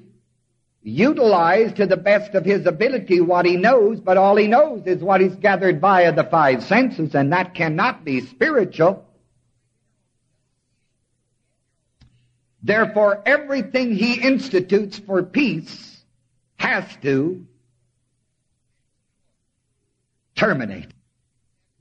utilize 0.84 1.74
to 1.74 1.86
the 1.86 1.98
best 1.98 2.34
of 2.34 2.46
his 2.46 2.66
ability 2.66 3.20
what 3.22 3.46
he 3.46 3.58
knows, 3.58 4.00
but 4.00 4.18
all 4.18 4.36
he 4.36 4.48
knows 4.48 4.86
is 4.86 5.02
what 5.02 5.22
he's 5.22 5.36
gathered 5.36 5.82
via 5.82 6.14
the 6.14 6.24
five 6.24 6.64
senses, 6.64 7.16
and 7.16 7.32
that 7.34 7.54
cannot 7.54 8.06
be 8.06 8.22
spiritual. 8.22 9.06
Therefore, 12.64 13.22
everything 13.26 13.96
he 13.96 14.20
institutes 14.20 14.98
for 15.00 15.24
peace 15.24 16.04
has 16.58 16.84
to 17.02 17.46
terminate. 20.36 20.88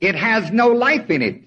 It 0.01 0.14
has 0.14 0.51
no 0.51 0.69
life 0.69 1.11
in 1.11 1.23
it. 1.23 1.42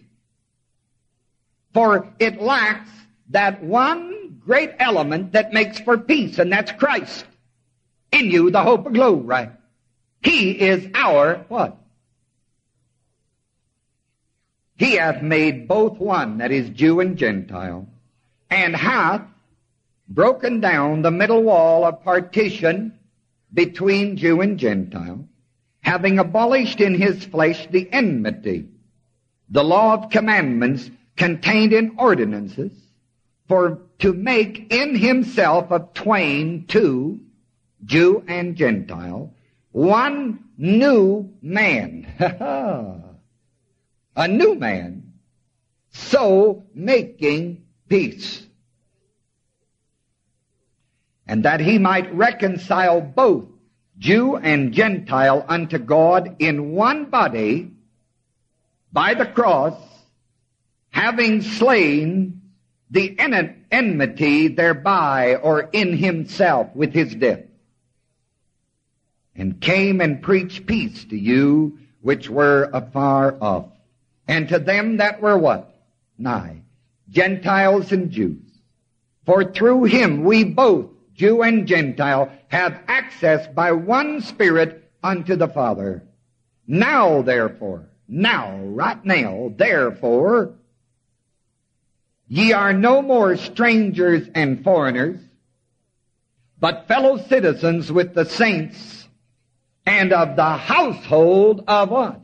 For 1.80 2.06
it 2.20 2.42
lacks 2.42 2.90
that 3.30 3.64
one 3.64 4.42
great 4.46 4.72
element 4.80 5.32
that 5.32 5.54
makes 5.54 5.80
for 5.80 5.98
peace, 5.98 6.38
and 6.38 6.52
that's 6.52 6.74
Christ. 6.74 7.26
In 8.12 8.30
you, 8.30 8.52
the 8.52 8.62
hope 8.62 8.86
of 8.86 8.92
glory. 8.92 9.48
He 10.22 10.60
is 10.60 10.86
our 10.94 11.46
what? 11.48 11.78
He 14.76 14.98
hath 14.98 15.22
made 15.22 15.70
both 15.70 16.00
one, 16.00 16.40
that 16.40 16.52
is 16.52 16.70
Jew 16.72 17.00
and 17.00 17.16
Gentile 17.16 17.88
and 18.50 18.76
hath 18.76 19.22
broken 20.10 20.60
down 20.60 21.02
the 21.02 21.12
middle 21.12 21.44
wall 21.44 21.86
of 21.86 22.04
partition 22.04 23.00
between 23.54 24.18
Jew 24.18 24.42
and 24.42 24.60
Gentile, 24.60 25.26
having 25.80 26.20
abolished 26.20 26.82
in 26.82 26.96
his 26.96 27.24
flesh 27.24 27.70
the 27.72 27.90
enmity, 27.90 28.68
the 29.50 29.64
law 29.64 29.94
of 29.94 30.10
commandments 30.10 30.92
contained 31.20 31.74
in 31.74 31.96
ordinances, 32.00 32.72
for 33.48 33.82
to 34.00 34.14
make 34.14 34.74
in 34.74 34.96
himself 34.96 35.72
of 35.72 35.94
twain 35.94 36.66
two, 36.68 37.20
Jew 37.86 38.24
and 38.28 38.56
Gentile, 38.56 39.34
one 39.72 40.40
new 40.58 41.32
man. 41.42 42.08
A 44.16 44.28
new 44.28 44.56
man. 44.56 45.14
So 45.92 46.64
making 46.74 47.66
peace. 47.88 48.46
And 51.28 51.44
that 51.44 51.60
he 51.60 51.78
might 51.78 52.14
reconcile 52.16 53.02
both 53.02 53.46
Jew 53.98 54.38
and 54.38 54.74
Gentile 54.74 55.46
unto 55.48 55.78
God 55.78 56.38
in 56.40 56.72
one 56.72 57.10
body 57.10 57.72
by 58.92 59.14
the 59.14 59.26
cross, 59.26 59.76
having 60.92 61.42
slain 61.42 62.42
the 62.92 63.18
enmity 63.72 64.48
thereby 64.48 65.36
or 65.36 65.70
in 65.72 65.96
himself 65.96 66.76
with 66.76 66.94
his 66.94 67.14
death. 67.16 67.42
And 69.36 69.62
came 69.62 70.02
and 70.02 70.22
preached 70.22 70.66
peace 70.66 71.06
to 71.06 71.18
you 71.18 71.80
which 72.02 72.30
were 72.30 72.70
afar 72.74 73.38
off, 73.42 73.68
and 74.28 74.48
to 74.50 74.60
them 74.60 74.98
that 74.98 75.22
were 75.22 75.38
what? 75.38 75.80
Nigh. 76.18 76.62
Gentiles 77.10 77.92
and 77.92 78.12
Jews. 78.12 78.44
For 79.26 79.44
through 79.44 79.86
him 79.86 80.24
we 80.24 80.44
both, 80.44 80.88
Jew 81.14 81.42
and 81.42 81.68
Gentile, 81.68 82.32
have 82.48 82.82
access 82.88 83.48
by 83.48 83.72
one 83.72 84.22
Spirit 84.22 84.92
unto 85.04 85.36
the 85.36 85.48
Father. 85.48 86.04
Now 86.68 87.22
therefore, 87.22 87.90
now, 88.08 88.58
right 88.58 89.04
now, 89.06 89.54
therefore, 89.56 90.54
ye 92.30 92.54
are 92.54 92.72
no 92.72 93.02
more 93.02 93.36
strangers 93.36 94.30
and 94.36 94.64
foreigners, 94.64 95.20
but 96.60 96.88
fellow 96.88 97.18
citizens 97.18 97.92
with 97.92 98.14
the 98.14 98.26
saints 98.26 99.08
and 99.86 100.14
of 100.14 100.36
the 100.36 100.54
household 100.54 101.64
of 101.68 101.90
what? 101.90 102.22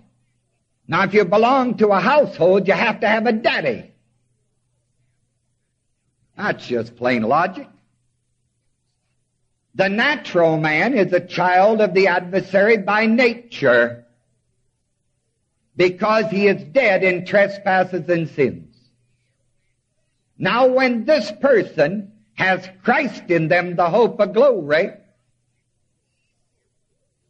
Now 0.88 1.04
if 1.04 1.14
you 1.14 1.26
belong 1.26 1.78
to 1.78 1.90
a 1.90 2.00
household, 2.00 2.68
you 2.68 2.74
have 2.74 3.00
to 3.00 3.08
have 3.08 3.26
a 3.26 3.34
daddy. 3.34 3.92
That's 6.38 6.68
just 6.68 6.96
plain 6.96 7.24
logic. 7.24 7.68
The 9.74 9.90
natural 9.90 10.58
man 10.58 10.94
is 10.94 11.12
a 11.12 11.20
child 11.20 11.82
of 11.82 11.94
the 11.94 12.08
adversary 12.08 12.78
by 12.78 13.08
nature 13.08 14.06
because 15.76 16.30
he 16.30 16.48
is 16.48 16.64
dead 16.64 17.04
in 17.04 17.26
trespasses 17.26 18.08
and 18.08 18.30
sins. 18.30 18.65
Now 20.38 20.68
when 20.68 21.06
this 21.06 21.32
person 21.32 22.12
has 22.34 22.68
Christ 22.84 23.24
in 23.30 23.48
them, 23.48 23.76
the 23.76 23.90
hope 23.90 24.20
of 24.20 24.34
glory, 24.34 24.92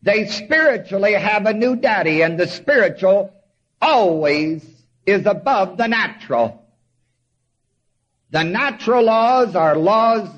they 0.01 0.27
spiritually 0.27 1.13
have 1.13 1.45
a 1.45 1.53
new 1.53 1.75
daddy 1.75 2.21
and 2.21 2.39
the 2.39 2.47
spiritual 2.47 3.33
always 3.81 4.63
is 5.05 5.25
above 5.25 5.77
the 5.77 5.87
natural. 5.87 6.63
The 8.31 8.43
natural 8.43 9.03
laws 9.03 9.55
are 9.55 9.75
laws 9.75 10.29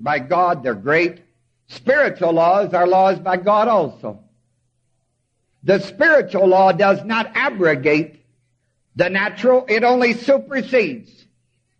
by 0.00 0.18
God, 0.18 0.62
they're 0.62 0.74
great. 0.74 1.22
Spiritual 1.68 2.32
laws 2.32 2.72
are 2.72 2.86
laws 2.86 3.18
by 3.18 3.36
God 3.36 3.68
also. 3.68 4.20
The 5.62 5.80
spiritual 5.80 6.46
law 6.46 6.72
does 6.72 7.04
not 7.04 7.30
abrogate 7.34 8.24
the 8.96 9.10
natural, 9.10 9.64
it 9.68 9.84
only 9.84 10.14
supersedes. 10.14 11.26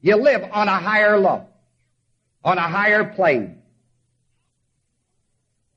You 0.01 0.17
live 0.17 0.49
on 0.53 0.69
a 0.69 0.79
higher 0.79 1.19
law, 1.19 1.47
on 2.45 2.59
a 2.59 2.69
higher 2.69 3.05
plane. 3.05 3.63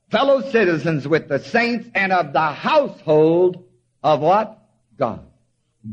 Fellow 0.10 0.50
citizens 0.52 1.08
with 1.08 1.28
the 1.28 1.40
saints 1.40 1.90
and 1.96 2.12
of 2.12 2.34
the 2.34 2.40
household 2.40 3.64
of 4.04 4.20
what? 4.20 4.60
God. 4.98 5.26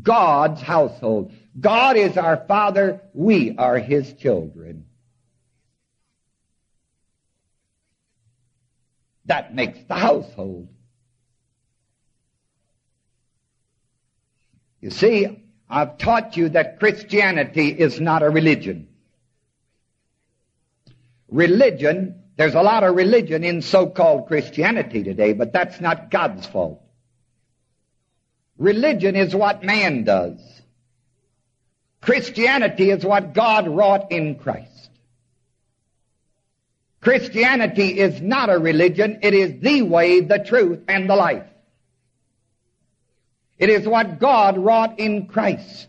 God's 0.03 0.61
household. 0.61 1.31
God 1.59 1.97
is 1.97 2.17
our 2.17 2.45
Father. 2.47 3.01
We 3.13 3.55
are 3.57 3.79
His 3.79 4.13
children. 4.13 4.85
That 9.25 9.55
makes 9.55 9.79
the 9.87 9.95
household. 9.95 10.69
You 14.81 14.91
see, 14.91 15.43
I've 15.69 15.97
taught 15.97 16.35
you 16.35 16.49
that 16.49 16.79
Christianity 16.79 17.67
is 17.69 18.01
not 18.01 18.23
a 18.23 18.29
religion. 18.29 18.87
Religion, 21.29 22.23
there's 22.37 22.55
a 22.55 22.61
lot 22.61 22.83
of 22.83 22.95
religion 22.95 23.43
in 23.43 23.61
so-called 23.61 24.27
Christianity 24.27 25.03
today, 25.03 25.33
but 25.33 25.53
that's 25.53 25.79
not 25.79 26.09
God's 26.09 26.47
fault. 26.47 26.81
Religion 28.57 29.15
is 29.15 29.35
what 29.35 29.63
man 29.63 30.03
does. 30.03 30.39
Christianity 32.01 32.89
is 32.89 33.05
what 33.05 33.33
God 33.33 33.67
wrought 33.67 34.11
in 34.11 34.35
Christ. 34.35 34.89
Christianity 37.01 37.99
is 37.99 38.21
not 38.21 38.49
a 38.49 38.57
religion. 38.57 39.19
It 39.21 39.33
is 39.33 39.61
the 39.61 39.83
way, 39.83 40.21
the 40.21 40.39
truth, 40.39 40.79
and 40.87 41.09
the 41.09 41.15
life. 41.15 41.48
It 43.59 43.69
is 43.69 43.85
what 43.85 44.19
God 44.19 44.57
wrought 44.57 44.99
in 44.99 45.27
Christ. 45.27 45.87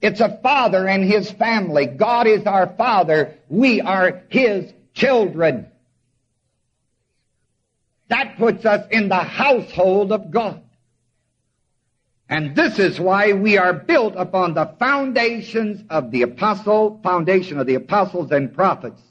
It's 0.00 0.20
a 0.20 0.38
father 0.42 0.88
and 0.88 1.04
his 1.04 1.30
family. 1.30 1.86
God 1.86 2.26
is 2.26 2.46
our 2.46 2.66
father. 2.66 3.36
We 3.50 3.82
are 3.82 4.22
his 4.30 4.72
children. 4.94 5.66
That 8.08 8.38
puts 8.38 8.64
us 8.64 8.86
in 8.90 9.10
the 9.10 9.16
household 9.16 10.10
of 10.10 10.30
God. 10.30 10.62
And 12.30 12.56
this 12.56 12.78
is 12.78 12.98
why 12.98 13.32
we 13.32 13.58
are 13.58 13.74
built 13.74 14.14
upon 14.16 14.54
the 14.54 14.74
foundations 14.78 15.84
of 15.90 16.10
the 16.10 16.22
apostle, 16.22 16.98
foundation 17.02 17.58
of 17.58 17.66
the 17.66 17.74
apostles 17.74 18.30
and 18.30 18.54
prophets. 18.54 19.02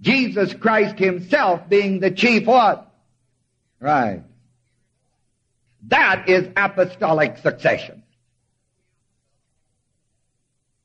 Jesus 0.00 0.54
Christ 0.54 0.98
himself 0.98 1.68
being 1.68 2.00
the 2.00 2.10
chief 2.10 2.46
what? 2.46 2.91
Right. 3.82 4.22
That 5.88 6.28
is 6.28 6.48
apostolic 6.56 7.38
succession. 7.38 8.04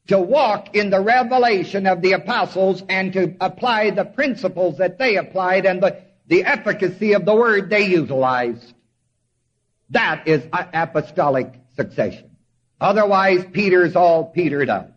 To 0.08 0.20
walk 0.20 0.76
in 0.76 0.90
the 0.90 1.00
revelation 1.00 1.86
of 1.86 2.02
the 2.02 2.14
apostles 2.14 2.82
and 2.90 3.14
to 3.14 3.36
apply 3.40 3.92
the 3.92 4.06
principles 4.06 4.80
that 4.80 4.98
they 4.98 5.18
applied 5.18 5.66
and 5.68 5.84
the 5.84 6.02
the 6.26 6.44
efficacy 6.44 7.14
of 7.14 7.24
the 7.24 7.36
word 7.36 7.70
they 7.70 7.86
utilized. 7.86 8.74
That 9.92 10.28
is 10.28 10.44
apostolic 10.52 11.54
succession. 11.76 12.32
Otherwise, 12.82 13.46
Peter's 13.54 13.96
all 13.96 14.26
petered 14.26 14.70
out. 14.70 14.92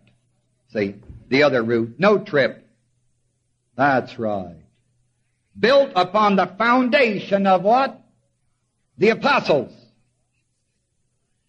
See, 0.73 0.97
the 1.29 1.45
other 1.45 1.63
route, 1.63 1.95
no 1.99 2.19
trip. 2.19 2.67
That's 3.77 4.19
right. 4.19 4.60
Built 5.61 5.93
upon 5.95 6.37
the 6.37 6.47
foundation 6.47 7.47
of 7.47 7.63
what? 7.63 8.01
The 8.99 9.11
apostles. 9.11 9.73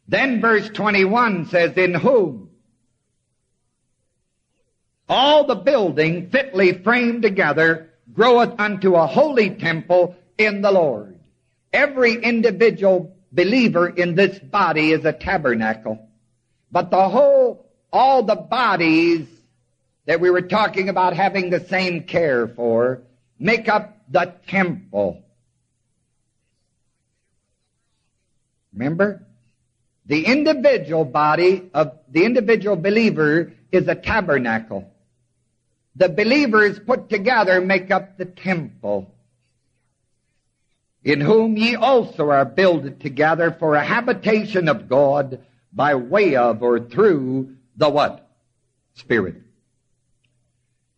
Then 0.08 0.42
verse 0.42 0.70
21 0.70 1.48
says, 1.48 1.78
in 1.78 1.94
whom 1.94 2.50
all 5.08 5.46
the 5.46 5.56
building 5.56 6.30
fitly 6.30 6.74
framed 6.84 7.22
together 7.22 7.90
groweth 8.14 8.60
unto 8.60 8.96
a 8.96 9.08
holy 9.08 9.50
temple 9.50 10.16
in 10.38 10.62
the 10.62 10.72
Lord. 10.72 11.20
Every 11.74 12.16
individual 12.16 13.16
believer 13.32 13.88
in 13.88 14.16
this 14.16 14.40
body 14.40 14.92
is 14.92 15.06
a 15.06 15.14
tabernacle. 15.14 16.08
But 16.72 16.92
the 16.92 17.10
whole, 17.10 17.70
all 17.92 18.24
the 18.24 18.36
bodies 18.36 19.28
that 20.06 20.20
we 20.20 20.30
were 20.30 20.42
talking 20.42 20.90
about 20.90 21.14
having 21.14 21.50
the 21.50 21.66
same 21.68 22.04
care 22.04 22.48
for 22.48 23.02
make 23.40 23.70
up 23.70 24.01
the 24.12 24.34
temple. 24.48 25.24
Remember? 28.74 29.26
The 30.06 30.26
individual 30.26 31.06
body 31.06 31.70
of 31.74 31.98
the 32.10 32.26
individual 32.26 32.76
believer 32.76 33.54
is 33.72 33.88
a 33.88 33.96
tabernacle. 33.96 34.92
The 35.96 36.10
believers 36.10 36.80
put 36.80 37.10
together 37.10 37.62
make 37.62 37.92
up 37.92 38.18
the 38.18 38.26
temple, 38.26 39.14
in 41.04 41.22
whom 41.22 41.58
ye 41.58 41.76
also 41.76 42.30
are 42.30 42.46
builded 42.46 43.00
together 43.00 43.56
for 43.58 43.76
a 43.76 43.84
habitation 43.84 44.68
of 44.68 44.88
God 44.88 45.46
by 45.74 45.96
way 45.96 46.36
of 46.36 46.64
or 46.64 46.80
through 46.80 47.56
the 47.76 47.90
what? 47.90 48.30
Spirit. 48.96 49.36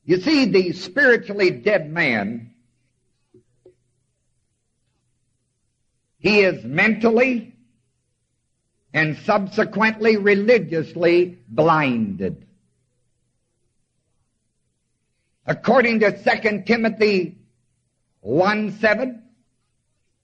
You 0.05 0.19
see, 0.19 0.45
the 0.45 0.73
spiritually 0.73 1.49
dead 1.49 1.91
man, 1.91 2.52
he 6.23 6.39
is 6.39 6.63
mentally 6.63 7.53
and 8.93 9.17
subsequently 9.17 10.15
religiously 10.15 11.37
blinded. 11.49 12.47
According 15.45 15.99
to 15.99 16.11
2 16.11 16.63
Timothy 16.65 17.37
1 18.21 18.79
7, 18.79 19.21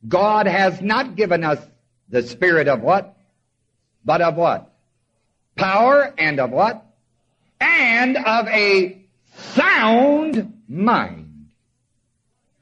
God 0.07 0.47
has 0.47 0.79
not 0.79 1.17
given 1.17 1.43
us 1.43 1.59
the 2.07 2.23
spirit 2.23 2.69
of 2.69 2.79
what? 2.79 3.17
But 4.05 4.21
of 4.21 4.37
what? 4.37 4.71
Power 5.57 6.13
and 6.17 6.39
of 6.39 6.51
what? 6.51 6.85
And 7.59 8.15
of 8.15 8.47
a 8.47 9.05
sound 9.35 10.61
mind. 10.69 11.49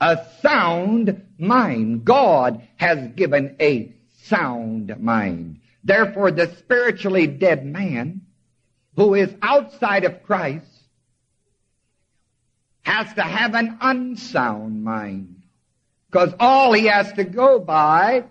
A 0.01 0.25
sound 0.41 1.26
mind. 1.37 2.05
God 2.05 2.67
has 2.77 3.11
given 3.15 3.55
a 3.59 3.93
sound 4.23 4.99
mind. 4.99 5.59
Therefore, 5.83 6.31
the 6.31 6.53
spiritually 6.57 7.27
dead 7.27 7.65
man 7.65 8.21
who 8.95 9.13
is 9.13 9.33
outside 9.41 10.03
of 10.03 10.23
Christ 10.23 10.65
has 12.81 13.13
to 13.13 13.21
have 13.21 13.53
an 13.53 13.77
unsound 13.81 14.83
mind. 14.83 15.43
Because 16.09 16.33
all 16.39 16.73
he 16.73 16.85
has 16.85 17.11
to 17.13 17.23
go 17.23 17.59
by 17.59 18.23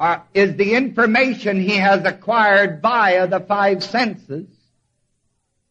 are, 0.00 0.16
uh, 0.16 0.20
is 0.34 0.56
the 0.56 0.74
information 0.74 1.60
he 1.60 1.76
has 1.76 2.04
acquired 2.04 2.82
via 2.82 3.26
the 3.28 3.38
five 3.38 3.84
senses. 3.84 4.48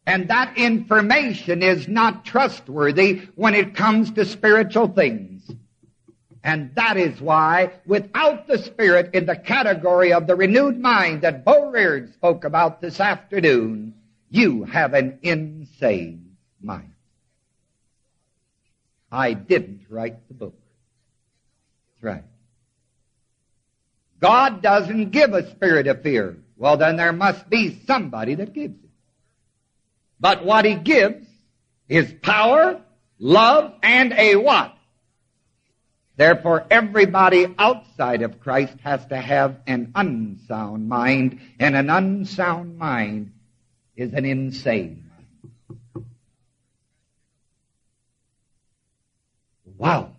And 0.05 0.29
that 0.29 0.57
information 0.57 1.61
is 1.61 1.87
not 1.87 2.23
trustworthy 2.23 3.23
when 3.35 3.53
it 3.55 3.75
comes 3.75 4.11
to 4.11 4.25
spiritual 4.25 4.87
things. 4.87 5.40
And 6.43 6.73
that 6.75 6.97
is 6.97 7.21
why, 7.21 7.71
without 7.85 8.47
the 8.47 8.57
Spirit 8.57 9.13
in 9.13 9.27
the 9.27 9.35
category 9.35 10.11
of 10.11 10.25
the 10.25 10.35
renewed 10.35 10.79
mind 10.79 11.21
that 11.21 11.45
Bo 11.45 11.71
Reahard 11.71 12.13
spoke 12.13 12.45
about 12.45 12.81
this 12.81 12.99
afternoon, 12.99 13.93
you 14.29 14.63
have 14.63 14.93
an 14.93 15.19
insane 15.21 16.35
mind. 16.61 16.93
I 19.11 19.33
didn't 19.33 19.85
write 19.89 20.27
the 20.29 20.33
book. 20.33 20.55
That's 22.01 22.03
right. 22.03 22.23
God 24.19 24.61
doesn't 24.61 25.11
give 25.11 25.33
a 25.33 25.51
spirit 25.51 25.87
of 25.87 26.01
fear. 26.01 26.37
Well, 26.57 26.77
then 26.77 26.95
there 26.95 27.13
must 27.13 27.49
be 27.49 27.81
somebody 27.85 28.35
that 28.35 28.53
gives 28.53 28.75
it. 28.83 28.89
But 30.19 30.45
what 30.45 30.65
He 30.65 30.75
gives 30.75 31.27
is 31.89 32.13
power, 32.21 32.81
love, 33.19 33.73
and 33.83 34.13
a 34.13 34.35
what? 34.37 34.75
Therefore, 36.17 36.65
everybody 36.69 37.53
outside 37.57 38.21
of 38.21 38.39
Christ 38.39 38.75
has 38.83 39.05
to 39.07 39.17
have 39.17 39.59
an 39.65 39.91
unsound 39.95 40.87
mind, 40.87 41.39
and 41.59 41.75
an 41.75 41.89
unsound 41.89 42.77
mind 42.77 43.31
is 43.95 44.13
an 44.13 44.25
insane 44.25 45.09
mind. 45.09 46.05
Wow. 49.77 50.11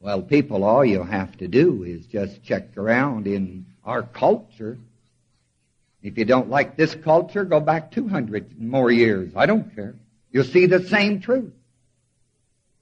Well, 0.00 0.20
people, 0.20 0.64
all 0.64 0.84
you 0.84 1.02
have 1.02 1.34
to 1.38 1.48
do 1.48 1.84
is 1.84 2.04
just 2.06 2.42
check 2.42 2.76
around 2.76 3.26
in 3.26 3.64
our 3.84 4.02
culture. 4.02 4.76
If 6.02 6.18
you 6.18 6.26
don't 6.26 6.50
like 6.50 6.76
this 6.76 6.94
culture, 6.94 7.44
go 7.44 7.60
back 7.60 7.90
200 7.92 8.60
more 8.60 8.90
years. 8.90 9.32
I 9.34 9.46
don't 9.46 9.74
care. 9.74 9.94
You'll 10.34 10.42
see 10.42 10.66
the 10.66 10.82
same 10.88 11.20
truth. 11.20 11.52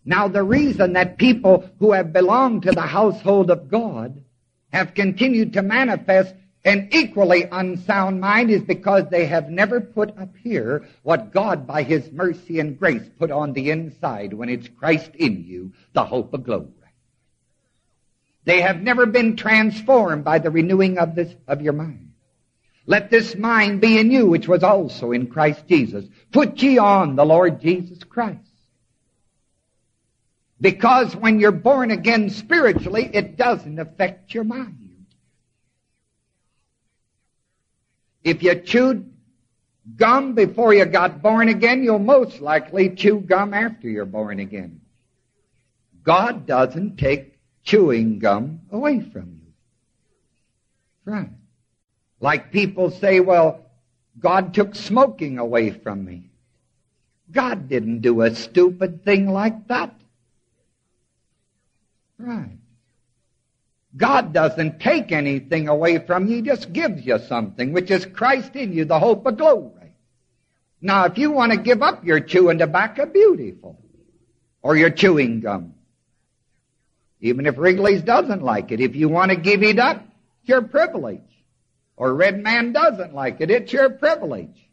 Now, 0.06 0.26
the 0.26 0.42
reason 0.42 0.94
that 0.94 1.18
people 1.18 1.70
who 1.78 1.92
have 1.92 2.12
belonged 2.12 2.62
to 2.62 2.72
the 2.72 2.80
household 2.80 3.50
of 3.50 3.68
God 3.68 4.24
have 4.72 4.94
continued 4.94 5.52
to 5.52 5.62
manifest 5.62 6.34
an 6.64 6.88
equally 6.92 7.44
unsound 7.52 8.20
mind 8.20 8.50
is 8.50 8.62
because 8.62 9.04
they 9.10 9.26
have 9.26 9.50
never 9.50 9.82
put 9.82 10.16
up 10.18 10.34
here 10.42 10.88
what 11.02 11.30
God, 11.30 11.66
by 11.66 11.82
His 11.82 12.10
mercy 12.10 12.58
and 12.58 12.78
grace, 12.78 13.06
put 13.18 13.30
on 13.30 13.52
the 13.52 13.70
inside 13.70 14.32
when 14.32 14.48
it's 14.48 14.68
Christ 14.68 15.10
in 15.14 15.44
you, 15.44 15.72
the 15.92 16.04
hope 16.04 16.32
of 16.32 16.44
glory. 16.44 16.68
They 18.44 18.62
have 18.62 18.80
never 18.80 19.04
been 19.04 19.36
transformed 19.36 20.24
by 20.24 20.38
the 20.38 20.50
renewing 20.50 20.96
of 20.96 21.14
this, 21.14 21.34
of 21.46 21.60
your 21.60 21.74
mind. 21.74 22.11
Let 22.86 23.10
this 23.10 23.36
mind 23.36 23.80
be 23.80 23.98
in 23.98 24.10
you, 24.10 24.26
which 24.26 24.48
was 24.48 24.62
also 24.62 25.12
in 25.12 25.28
Christ 25.28 25.66
Jesus. 25.68 26.04
Put 26.32 26.60
ye 26.62 26.78
on 26.78 27.14
the 27.14 27.24
Lord 27.24 27.60
Jesus 27.60 28.02
Christ. 28.02 28.40
Because 30.60 31.14
when 31.16 31.40
you're 31.40 31.52
born 31.52 31.90
again 31.90 32.30
spiritually, 32.30 33.10
it 33.12 33.36
doesn't 33.36 33.78
affect 33.78 34.32
your 34.32 34.44
mind. 34.44 35.06
If 38.22 38.42
you 38.42 38.54
chewed 38.54 39.12
gum 39.96 40.34
before 40.34 40.72
you 40.72 40.84
got 40.84 41.22
born 41.22 41.48
again, 41.48 41.82
you'll 41.82 41.98
most 41.98 42.40
likely 42.40 42.90
chew 42.90 43.20
gum 43.20 43.54
after 43.54 43.88
you're 43.88 44.04
born 44.04 44.38
again. 44.38 44.80
God 46.04 46.46
doesn't 46.46 46.96
take 46.96 47.38
chewing 47.64 48.18
gum 48.18 48.60
away 48.70 49.00
from 49.00 49.40
you. 49.40 49.52
Right. 51.04 51.30
Like 52.22 52.52
people 52.52 52.92
say, 52.92 53.18
well, 53.18 53.66
God 54.20 54.54
took 54.54 54.76
smoking 54.76 55.40
away 55.40 55.70
from 55.70 56.04
me. 56.04 56.30
God 57.32 57.68
didn't 57.68 58.00
do 58.00 58.22
a 58.22 58.32
stupid 58.32 59.04
thing 59.04 59.28
like 59.28 59.66
that. 59.66 59.92
Right. 62.18 62.58
God 63.96 64.32
doesn't 64.32 64.78
take 64.78 65.10
anything 65.10 65.66
away 65.66 65.98
from 65.98 66.28
you. 66.28 66.36
He 66.36 66.42
just 66.42 66.72
gives 66.72 67.04
you 67.04 67.18
something, 67.18 67.72
which 67.72 67.90
is 67.90 68.06
Christ 68.06 68.54
in 68.54 68.72
you, 68.72 68.84
the 68.84 69.00
hope 69.00 69.26
of 69.26 69.36
glory. 69.36 69.92
Now, 70.80 71.06
if 71.06 71.18
you 71.18 71.32
want 71.32 71.50
to 71.50 71.58
give 71.58 71.82
up 71.82 72.04
your 72.04 72.20
chewing 72.20 72.58
tobacco, 72.58 73.06
beautiful. 73.06 73.80
Or 74.62 74.76
your 74.76 74.90
chewing 74.90 75.40
gum. 75.40 75.74
Even 77.20 77.46
if 77.46 77.58
Wrigley's 77.58 78.02
doesn't 78.02 78.42
like 78.42 78.70
it. 78.70 78.80
If 78.80 78.94
you 78.94 79.08
want 79.08 79.30
to 79.30 79.36
give 79.36 79.64
it 79.64 79.80
up, 79.80 80.06
it's 80.40 80.48
your 80.48 80.62
privilege. 80.62 81.20
Or 81.96 82.14
Red 82.14 82.42
Man 82.42 82.72
doesn't 82.72 83.14
like 83.14 83.40
it, 83.40 83.50
it's 83.50 83.72
your 83.72 83.90
privilege. 83.90 84.68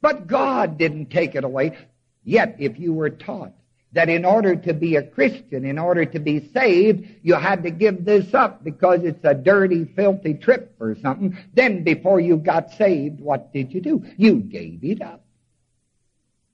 But 0.00 0.26
God 0.26 0.78
didn't 0.78 1.10
take 1.10 1.34
it 1.34 1.44
away. 1.44 1.76
Yet, 2.24 2.56
if 2.58 2.78
you 2.78 2.92
were 2.92 3.10
taught 3.10 3.52
that 3.92 4.08
in 4.08 4.24
order 4.24 4.56
to 4.56 4.72
be 4.72 4.96
a 4.96 5.02
Christian, 5.02 5.64
in 5.64 5.78
order 5.78 6.04
to 6.04 6.18
be 6.18 6.48
saved, 6.52 7.06
you 7.22 7.34
had 7.34 7.62
to 7.62 7.70
give 7.70 8.04
this 8.04 8.32
up 8.32 8.64
because 8.64 9.02
it's 9.02 9.24
a 9.24 9.34
dirty, 9.34 9.84
filthy 9.84 10.34
trip 10.34 10.74
or 10.80 10.96
something, 10.96 11.36
then 11.52 11.84
before 11.84 12.18
you 12.18 12.36
got 12.36 12.70
saved, 12.72 13.20
what 13.20 13.52
did 13.52 13.72
you 13.72 13.80
do? 13.80 14.04
You 14.16 14.36
gave 14.36 14.82
it 14.82 15.02
up. 15.02 15.24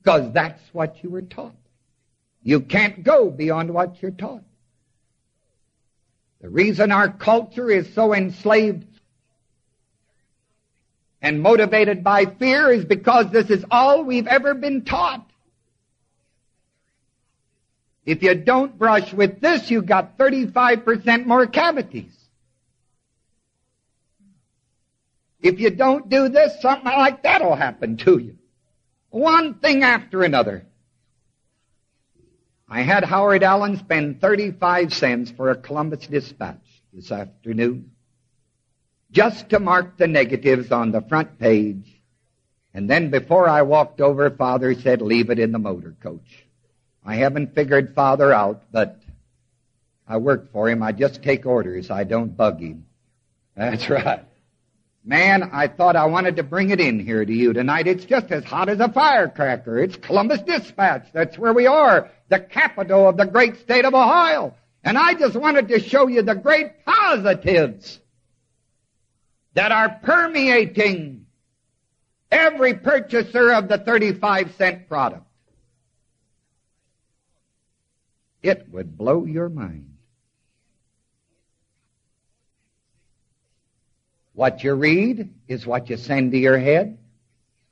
Because 0.02 0.32
that's 0.32 0.62
what 0.72 1.02
you 1.02 1.10
were 1.10 1.22
taught. 1.22 1.54
You 2.42 2.60
can't 2.60 3.02
go 3.02 3.30
beyond 3.30 3.72
what 3.72 4.00
you're 4.02 4.10
taught. 4.10 4.44
The 6.40 6.48
reason 6.48 6.92
our 6.92 7.10
culture 7.10 7.70
is 7.70 7.92
so 7.94 8.14
enslaved 8.14 8.84
and 11.20 11.42
motivated 11.42 12.04
by 12.04 12.26
fear 12.26 12.70
is 12.70 12.84
because 12.84 13.30
this 13.30 13.50
is 13.50 13.64
all 13.70 14.04
we've 14.04 14.26
ever 14.26 14.54
been 14.54 14.84
taught. 14.84 15.28
If 18.04 18.22
you 18.22 18.34
don't 18.34 18.78
brush 18.78 19.12
with 19.12 19.40
this, 19.40 19.70
you 19.70 19.82
got 19.82 20.16
35% 20.16 21.26
more 21.26 21.46
cavities. 21.46 22.14
If 25.40 25.60
you 25.60 25.70
don't 25.70 26.08
do 26.08 26.28
this, 26.28 26.60
something 26.60 26.86
like 26.90 27.22
that 27.24 27.44
will 27.44 27.54
happen 27.54 27.96
to 27.98 28.18
you. 28.18 28.38
One 29.10 29.54
thing 29.54 29.82
after 29.82 30.22
another. 30.22 30.66
I 32.68 32.82
had 32.82 33.04
Howard 33.04 33.42
Allen 33.42 33.78
spend 33.78 34.20
35 34.20 34.92
cents 34.92 35.30
for 35.30 35.50
a 35.50 35.56
Columbus 35.56 36.06
Dispatch 36.06 36.82
this 36.92 37.10
afternoon 37.10 37.90
just 39.10 39.50
to 39.50 39.60
mark 39.60 39.96
the 39.96 40.06
negatives 40.06 40.70
on 40.70 40.92
the 40.92 41.00
front 41.02 41.38
page. 41.38 42.00
And 42.74 42.88
then 42.88 43.10
before 43.10 43.48
I 43.48 43.62
walked 43.62 44.00
over, 44.00 44.30
Father 44.30 44.74
said, 44.74 45.00
leave 45.00 45.30
it 45.30 45.38
in 45.38 45.52
the 45.52 45.58
motor 45.58 45.96
coach. 46.02 46.46
I 47.04 47.16
haven't 47.16 47.54
figured 47.54 47.94
Father 47.94 48.32
out, 48.32 48.64
but 48.70 49.00
I 50.06 50.18
work 50.18 50.52
for 50.52 50.68
him. 50.68 50.82
I 50.82 50.92
just 50.92 51.22
take 51.22 51.46
orders. 51.46 51.90
I 51.90 52.04
don't 52.04 52.36
bug 52.36 52.60
him. 52.60 52.86
That's 53.56 53.88
right. 53.88 54.24
Man, 55.04 55.50
I 55.52 55.68
thought 55.68 55.96
I 55.96 56.04
wanted 56.04 56.36
to 56.36 56.42
bring 56.42 56.70
it 56.70 56.80
in 56.80 57.00
here 57.00 57.24
to 57.24 57.32
you 57.32 57.54
tonight. 57.54 57.86
It's 57.86 58.04
just 58.04 58.30
as 58.30 58.44
hot 58.44 58.68
as 58.68 58.78
a 58.78 58.90
firecracker. 58.90 59.78
It's 59.78 59.96
Columbus 59.96 60.42
Dispatch. 60.42 61.08
That's 61.12 61.38
where 61.38 61.54
we 61.54 61.66
are, 61.66 62.10
the 62.28 62.40
capital 62.40 63.08
of 63.08 63.16
the 63.16 63.24
great 63.24 63.56
state 63.58 63.86
of 63.86 63.94
Ohio. 63.94 64.54
And 64.84 64.98
I 64.98 65.14
just 65.14 65.34
wanted 65.34 65.68
to 65.68 65.80
show 65.80 66.08
you 66.08 66.22
the 66.22 66.34
great 66.34 66.84
positives 66.84 68.00
that 69.54 69.72
are 69.72 70.00
permeating 70.02 71.26
every 72.30 72.74
purchaser 72.74 73.52
of 73.52 73.68
the 73.68 73.78
35 73.78 74.54
cent 74.56 74.88
product. 74.88 75.24
It 78.42 78.66
would 78.70 78.96
blow 78.96 79.24
your 79.24 79.48
mind. 79.48 79.96
What 84.34 84.62
you 84.62 84.74
read 84.74 85.34
is 85.48 85.66
what 85.66 85.90
you 85.90 85.96
send 85.96 86.30
to 86.30 86.38
your 86.38 86.58
head. 86.58 86.98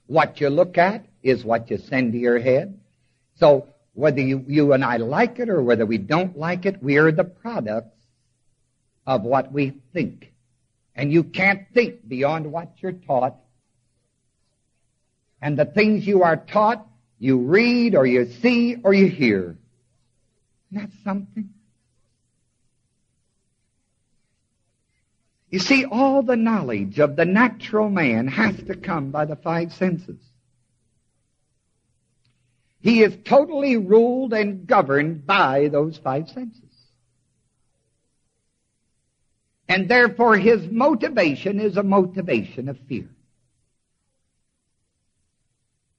What 0.08 0.40
you 0.40 0.50
look 0.50 0.78
at 0.78 1.06
is 1.22 1.44
what 1.44 1.70
you 1.70 1.78
send 1.78 2.12
to 2.12 2.18
your 2.18 2.40
head. 2.40 2.80
So 3.36 3.68
whether 3.94 4.20
you, 4.20 4.44
you 4.48 4.72
and 4.72 4.84
I 4.84 4.96
like 4.96 5.38
it 5.38 5.48
or 5.48 5.62
whether 5.62 5.86
we 5.86 5.98
don't 5.98 6.36
like 6.36 6.66
it, 6.66 6.82
we 6.82 6.96
are 6.96 7.12
the 7.12 7.24
products 7.24 7.96
of 9.06 9.22
what 9.22 9.52
we 9.52 9.74
think. 9.92 10.32
And 10.96 11.12
you 11.12 11.22
can't 11.22 11.68
think 11.74 12.08
beyond 12.08 12.50
what 12.50 12.72
you're 12.78 12.92
taught. 12.92 13.36
And 15.42 15.58
the 15.58 15.66
things 15.66 16.06
you 16.06 16.22
are 16.22 16.38
taught, 16.38 16.86
you 17.18 17.38
read 17.38 17.94
or 17.94 18.06
you 18.06 18.24
see 18.26 18.76
or 18.82 18.94
you 18.94 19.06
hear. 19.06 19.58
Isn't 20.72 20.82
that 20.82 20.90
something? 21.04 21.50
You 25.50 25.58
see, 25.60 25.84
all 25.84 26.22
the 26.22 26.36
knowledge 26.36 26.98
of 26.98 27.14
the 27.14 27.24
natural 27.24 27.88
man 27.88 28.26
has 28.26 28.56
to 28.64 28.74
come 28.74 29.10
by 29.10 29.26
the 29.26 29.36
five 29.36 29.72
senses. 29.72 30.18
He 32.80 33.02
is 33.02 33.16
totally 33.24 33.76
ruled 33.76 34.32
and 34.32 34.66
governed 34.66 35.26
by 35.26 35.68
those 35.68 35.98
five 35.98 36.28
senses. 36.28 36.65
And 39.68 39.88
therefore 39.88 40.36
his 40.36 40.70
motivation 40.70 41.60
is 41.60 41.76
a 41.76 41.82
motivation 41.82 42.68
of 42.68 42.78
fear. 42.88 43.08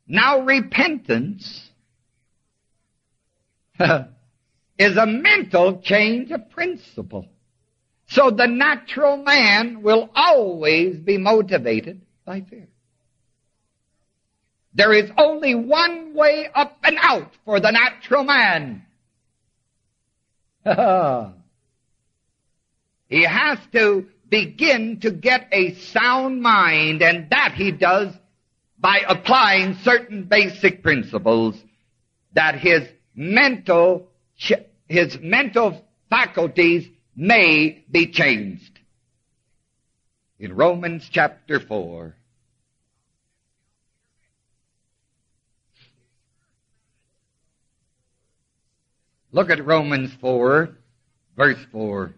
Now 0.08 0.40
repentance 0.42 1.70
is 3.80 4.98
a 4.98 5.06
mental 5.06 5.82
change 5.82 6.32
of 6.32 6.50
principle. 6.50 7.28
So 8.08 8.32
the 8.32 8.48
natural 8.48 9.18
man 9.18 9.82
will 9.82 10.10
always 10.16 10.98
be 10.98 11.18
motivated 11.18 12.02
by 12.26 12.42
fear. 12.42 12.68
There 14.74 14.94
is 14.94 15.12
only 15.18 15.56
one 15.56 16.14
way 16.14 16.48
up 16.54 16.78
and 16.84 16.98
out 17.02 17.32
for 17.44 17.60
the 17.60 17.72
natural 17.72 18.24
man. 18.24 18.84
he 23.10 23.24
has 23.24 23.58
to 23.74 24.08
begin 24.30 25.00
to 25.02 25.12
get 25.12 25.48
a 25.52 25.74
sound 25.76 26.42
mind, 26.42 27.02
and 27.02 27.30
that 27.30 27.54
he 27.56 27.72
does 27.72 28.14
by 28.78 29.02
applying 29.08 29.76
certain 29.84 30.26
basic 30.26 30.84
principles 30.84 31.56
that 32.34 32.56
his 32.56 32.88
mental, 33.16 34.08
his 34.88 35.18
mental 35.20 35.86
faculties 36.10 36.88
may 37.16 37.84
be 37.90 38.12
changed. 38.12 38.80
In 40.40 40.54
Romans 40.54 41.08
chapter 41.12 41.60
4, 41.60 42.14
Look 49.32 49.52
at 49.52 49.64
Romans 49.64 50.12
4, 50.22 50.70
verse 51.36 51.60
4. 51.72 52.14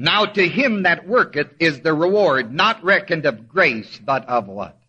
Now 0.00 0.24
to 0.24 0.48
him 0.48 0.84
that 0.84 1.06
worketh 1.06 1.48
is 1.58 1.82
the 1.82 1.92
reward 1.92 2.54
not 2.54 2.82
reckoned 2.82 3.26
of 3.26 3.46
grace, 3.46 4.00
but 4.02 4.26
of 4.30 4.46
what? 4.46 4.80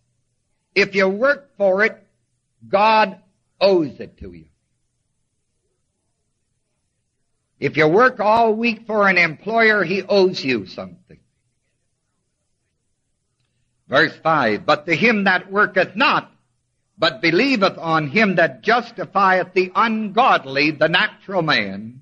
If 0.74 0.94
you 0.94 1.06
work 1.06 1.50
for 1.58 1.84
it, 1.84 2.02
God 2.66 3.18
owes 3.60 4.00
it 4.00 4.16
to 4.20 4.32
you. 4.32 4.46
If 7.60 7.76
you 7.76 7.88
work 7.88 8.20
all 8.20 8.54
week 8.54 8.86
for 8.86 9.06
an 9.06 9.18
employer, 9.18 9.84
he 9.84 10.02
owes 10.02 10.42
you 10.42 10.64
something. 10.64 11.20
Verse 13.88 14.16
5, 14.16 14.64
But 14.64 14.86
to 14.86 14.96
him 14.96 15.24
that 15.24 15.52
worketh 15.52 15.94
not, 15.94 16.32
but 16.96 17.20
believeth 17.20 17.76
on 17.76 18.08
him 18.08 18.36
that 18.36 18.62
justifieth 18.62 19.52
the 19.52 19.72
ungodly, 19.74 20.70
the 20.70 20.88
natural 20.88 21.42
man, 21.42 22.01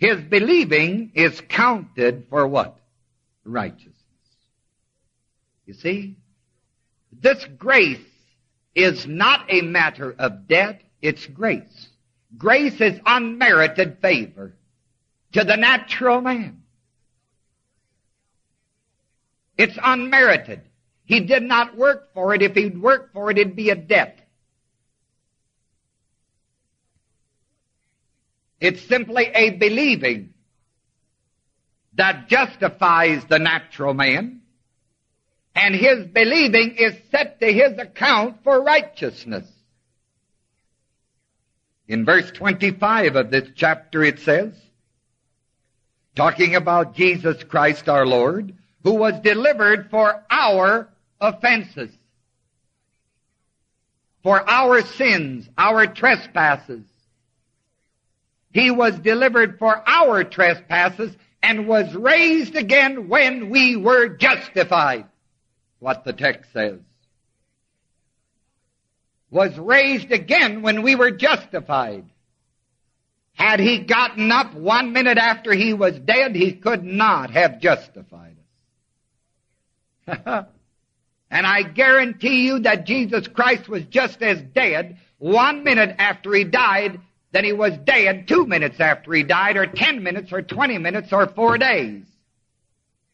his 0.00 0.18
believing 0.22 1.12
is 1.14 1.40
counted 1.42 2.26
for 2.30 2.46
what? 2.46 2.80
Righteousness. 3.44 3.94
You 5.66 5.74
see? 5.74 6.16
This 7.12 7.44
grace 7.58 7.98
is 8.74 9.06
not 9.06 9.44
a 9.50 9.60
matter 9.60 10.14
of 10.18 10.48
debt, 10.48 10.80
it's 11.02 11.26
grace. 11.26 11.88
Grace 12.38 12.80
is 12.80 12.98
unmerited 13.04 13.98
favor 14.00 14.54
to 15.32 15.44
the 15.44 15.56
natural 15.56 16.22
man. 16.22 16.62
It's 19.58 19.76
unmerited. 19.82 20.62
He 21.04 21.20
did 21.20 21.42
not 21.42 21.76
work 21.76 22.14
for 22.14 22.34
it. 22.34 22.40
If 22.40 22.54
he'd 22.54 22.80
worked 22.80 23.12
for 23.12 23.30
it, 23.30 23.36
it'd 23.36 23.54
be 23.54 23.68
a 23.68 23.74
debt. 23.74 24.19
It's 28.60 28.82
simply 28.82 29.24
a 29.34 29.50
believing 29.50 30.34
that 31.94 32.28
justifies 32.28 33.24
the 33.24 33.38
natural 33.38 33.94
man, 33.94 34.42
and 35.54 35.74
his 35.74 36.06
believing 36.06 36.76
is 36.76 36.94
set 37.10 37.40
to 37.40 37.52
his 37.52 37.78
account 37.78 38.44
for 38.44 38.62
righteousness. 38.62 39.46
In 41.88 42.04
verse 42.04 42.30
25 42.30 43.16
of 43.16 43.30
this 43.30 43.48
chapter 43.56 44.04
it 44.04 44.20
says, 44.20 44.54
talking 46.14 46.54
about 46.54 46.94
Jesus 46.94 47.42
Christ 47.44 47.88
our 47.88 48.06
Lord, 48.06 48.54
who 48.84 48.94
was 48.94 49.18
delivered 49.20 49.90
for 49.90 50.24
our 50.30 50.88
offenses, 51.20 51.90
for 54.22 54.48
our 54.48 54.82
sins, 54.82 55.48
our 55.58 55.86
trespasses, 55.86 56.84
he 58.52 58.70
was 58.70 58.98
delivered 58.98 59.58
for 59.58 59.82
our 59.88 60.24
trespasses 60.24 61.16
and 61.42 61.68
was 61.68 61.94
raised 61.94 62.56
again 62.56 63.08
when 63.08 63.48
we 63.50 63.76
were 63.76 64.08
justified. 64.08 65.06
What 65.78 66.04
the 66.04 66.12
text 66.12 66.52
says. 66.52 66.80
Was 69.30 69.56
raised 69.56 70.10
again 70.10 70.62
when 70.62 70.82
we 70.82 70.96
were 70.96 71.12
justified. 71.12 72.04
Had 73.34 73.60
he 73.60 73.78
gotten 73.78 74.30
up 74.32 74.52
one 74.54 74.92
minute 74.92 75.16
after 75.16 75.54
he 75.54 75.72
was 75.72 75.98
dead, 75.98 76.34
he 76.34 76.52
could 76.52 76.84
not 76.84 77.30
have 77.30 77.60
justified 77.60 78.36
us. 80.06 80.46
and 81.30 81.46
I 81.46 81.62
guarantee 81.62 82.44
you 82.44 82.58
that 82.60 82.84
Jesus 82.84 83.28
Christ 83.28 83.68
was 83.68 83.84
just 83.84 84.20
as 84.20 84.42
dead 84.42 84.98
one 85.18 85.64
minute 85.64 85.94
after 85.98 86.34
he 86.34 86.44
died 86.44 87.00
that 87.32 87.44
he 87.44 87.52
was 87.52 87.76
dead 87.84 88.26
two 88.26 88.46
minutes 88.46 88.80
after 88.80 89.12
he 89.12 89.22
died, 89.22 89.56
or 89.56 89.66
ten 89.66 90.02
minutes, 90.02 90.32
or 90.32 90.42
twenty 90.42 90.78
minutes, 90.78 91.12
or 91.12 91.26
four 91.28 91.58
days. 91.58 92.04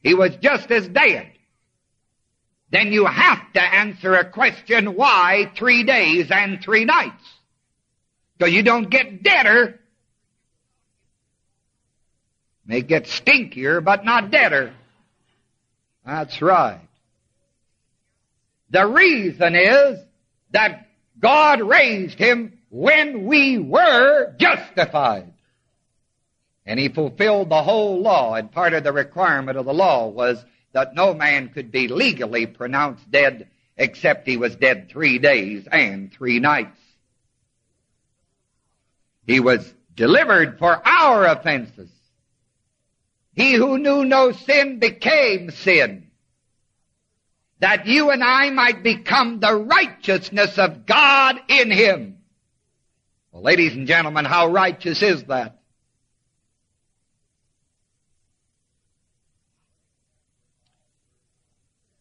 He 0.02 0.14
was 0.14 0.36
just 0.36 0.70
as 0.70 0.88
dead. 0.88 1.32
Then 2.70 2.92
you 2.92 3.06
have 3.06 3.52
to 3.52 3.62
answer 3.62 4.14
a 4.14 4.24
question, 4.24 4.94
why 4.96 5.52
three 5.56 5.84
days 5.84 6.30
and 6.30 6.60
three 6.60 6.84
nights? 6.84 7.22
Because 8.36 8.52
you 8.52 8.62
don't 8.62 8.90
get 8.90 9.22
deader. 9.22 9.78
May 12.66 12.82
get 12.82 13.04
stinkier, 13.04 13.82
but 13.82 14.04
not 14.04 14.30
deader. 14.30 14.74
That's 16.04 16.42
right. 16.42 16.80
The 18.70 18.86
reason 18.86 19.54
is 19.54 19.98
that 20.50 20.88
God 21.18 21.60
raised 21.60 22.18
him 22.18 22.55
when 22.76 23.24
we 23.24 23.56
were 23.56 24.34
justified. 24.36 25.32
And 26.66 26.78
he 26.78 26.90
fulfilled 26.90 27.48
the 27.48 27.62
whole 27.62 28.02
law, 28.02 28.34
and 28.34 28.52
part 28.52 28.74
of 28.74 28.84
the 28.84 28.92
requirement 28.92 29.56
of 29.56 29.64
the 29.64 29.72
law 29.72 30.08
was 30.08 30.44
that 30.72 30.94
no 30.94 31.14
man 31.14 31.48
could 31.48 31.72
be 31.72 31.88
legally 31.88 32.44
pronounced 32.44 33.10
dead 33.10 33.48
except 33.78 34.28
he 34.28 34.36
was 34.36 34.56
dead 34.56 34.90
three 34.90 35.18
days 35.18 35.66
and 35.72 36.12
three 36.12 36.38
nights. 36.38 36.78
He 39.26 39.40
was 39.40 39.74
delivered 39.94 40.58
for 40.58 40.86
our 40.86 41.24
offenses. 41.24 41.90
He 43.32 43.54
who 43.54 43.78
knew 43.78 44.04
no 44.04 44.32
sin 44.32 44.80
became 44.80 45.50
sin, 45.50 46.10
that 47.58 47.86
you 47.86 48.10
and 48.10 48.22
I 48.22 48.50
might 48.50 48.82
become 48.82 49.40
the 49.40 49.54
righteousness 49.54 50.58
of 50.58 50.84
God 50.84 51.40
in 51.48 51.70
him. 51.70 52.15
Well, 53.36 53.42
ladies 53.42 53.74
and 53.74 53.86
gentlemen, 53.86 54.24
how 54.24 54.46
righteous 54.46 55.02
is 55.02 55.22
that? 55.24 55.58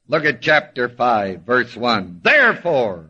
Look 0.08 0.24
at 0.24 0.42
chapter 0.42 0.88
5, 0.88 1.42
verse 1.42 1.76
1. 1.76 2.22
Therefore, 2.24 3.10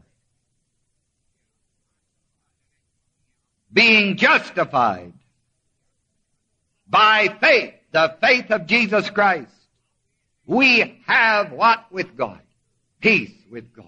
being 3.71 4.17
justified 4.17 5.13
by 6.87 7.27
faith, 7.39 7.75
the 7.91 8.15
faith 8.21 8.49
of 8.49 8.65
Jesus 8.65 9.07
Christ, 9.11 9.51
we 10.47 10.99
have 11.05 11.51
what 11.51 11.91
with 11.91 12.17
God? 12.17 12.41
Peace 13.01 13.37
with 13.51 13.71
God. 13.71 13.85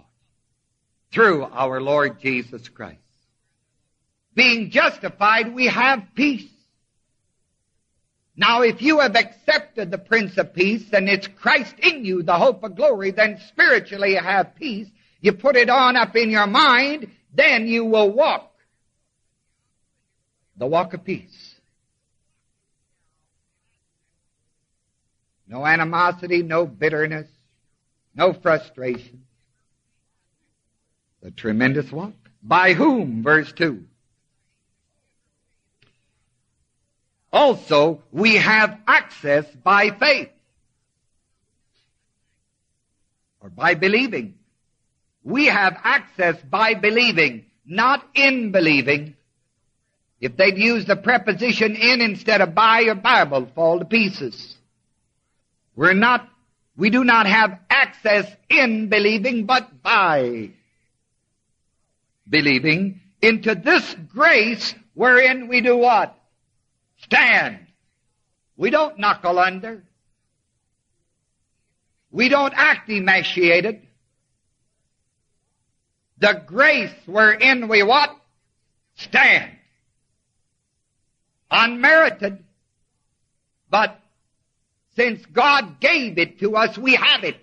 Through 1.11 1.45
our 1.45 1.81
Lord 1.81 2.19
Jesus 2.21 2.69
Christ 2.69 2.99
being 4.37 4.69
justified, 4.69 5.55
we 5.55 5.65
have 5.65 6.03
peace. 6.13 6.47
Now, 8.35 8.61
if 8.61 8.83
you 8.83 8.99
have 8.99 9.15
accepted 9.15 9.89
the 9.89 9.97
Prince 9.97 10.37
of 10.37 10.53
Peace 10.53 10.93
and 10.93 11.09
it's 11.09 11.27
Christ 11.27 11.73
in 11.79 12.05
you, 12.05 12.21
the 12.21 12.37
hope 12.37 12.63
of 12.63 12.75
glory, 12.75 13.09
then 13.09 13.39
spiritually 13.47 14.11
you 14.11 14.19
have 14.19 14.53
peace. 14.53 14.87
You 15.21 15.33
put 15.33 15.55
it 15.55 15.71
on 15.71 15.97
up 15.97 16.15
in 16.15 16.29
your 16.29 16.45
mind, 16.45 17.09
then 17.33 17.67
you 17.67 17.83
will 17.85 18.11
walk 18.11 18.53
the 20.55 20.67
walk 20.67 20.93
of 20.93 21.03
peace. 21.03 21.55
No 25.47 25.65
animosity, 25.65 26.43
no 26.43 26.67
bitterness, 26.67 27.27
no 28.13 28.33
frustration. 28.33 29.23
The 31.23 31.31
tremendous 31.31 31.91
walk. 31.91 32.13
By 32.43 32.73
whom? 32.73 33.23
Verse 33.23 33.51
2. 33.53 33.83
Also, 37.37 38.01
we 38.11 38.35
have 38.37 38.79
access 38.87 39.45
by 39.63 39.91
faith. 39.91 40.29
or 43.47 43.49
by 43.49 43.75
believing. 43.75 44.35
We 45.23 45.45
have 45.45 45.79
access 45.83 46.35
by 46.41 46.73
believing, 46.73 47.45
not 47.65 48.05
in 48.13 48.51
believing. 48.51 49.15
If 50.19 50.35
they'd 50.35 50.57
use 50.57 50.85
the 50.85 50.97
preposition 50.97 51.75
in 51.75 52.01
instead 52.01 52.41
of 52.41 52.53
by, 52.53 52.81
your 52.81 52.95
Bible 52.95 53.41
would 53.41 53.53
fall 53.53 53.79
to 53.79 53.85
pieces. 53.85 54.57
We're 55.77 55.93
not, 55.93 56.27
we 56.75 56.89
do 56.89 57.05
not 57.05 57.25
have 57.25 57.59
access 57.69 58.29
in 58.49 58.89
believing, 58.89 59.45
but 59.45 59.81
by 59.81 60.49
believing 62.27 62.99
into 63.21 63.55
this 63.55 63.95
grace 64.09 64.75
wherein 64.93 65.47
we 65.47 65.61
do 65.61 65.77
what? 65.77 66.16
Stand. 67.07 67.59
We 68.57 68.69
don't 68.69 68.99
knuckle 68.99 69.39
under. 69.39 69.83
We 72.11 72.29
don't 72.29 72.53
act 72.55 72.89
emaciated. 72.89 73.81
The 76.19 76.41
grace 76.45 76.93
wherein 77.05 77.67
we 77.67 77.83
what? 77.83 78.09
Stand. 78.95 79.51
Unmerited. 81.51 82.43
But 83.69 83.99
since 84.95 85.25
God 85.27 85.79
gave 85.79 86.17
it 86.17 86.39
to 86.39 86.55
us, 86.55 86.77
we 86.77 86.95
have 86.95 87.23
it. 87.23 87.37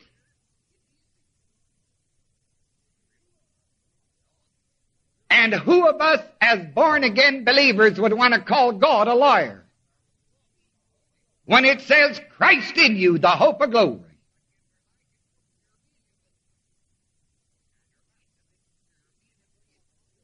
And 5.31 5.55
who 5.55 5.89
of 5.89 6.01
us 6.01 6.21
as 6.41 6.61
born 6.75 7.05
again 7.05 7.45
believers 7.45 7.99
would 7.99 8.13
want 8.13 8.35
to 8.35 8.41
call 8.41 8.73
God 8.73 9.09
a 9.09 9.15
liar? 9.15 9.65
When 11.47 11.65
it 11.65 11.83
says 11.83 12.21
Christ 12.37 12.77
in 12.77 12.97
you, 12.97 13.19
the 13.19 13.29
hope 13.29 13.61
of 13.61 13.71
glory. 13.71 14.01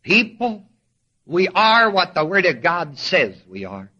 People, 0.02 0.64
we 1.26 1.48
are 1.48 1.90
what 1.90 2.14
the 2.14 2.24
Word 2.24 2.46
of 2.46 2.62
God 2.62 2.98
says 2.98 3.36
we 3.48 3.64
are. 3.64 3.90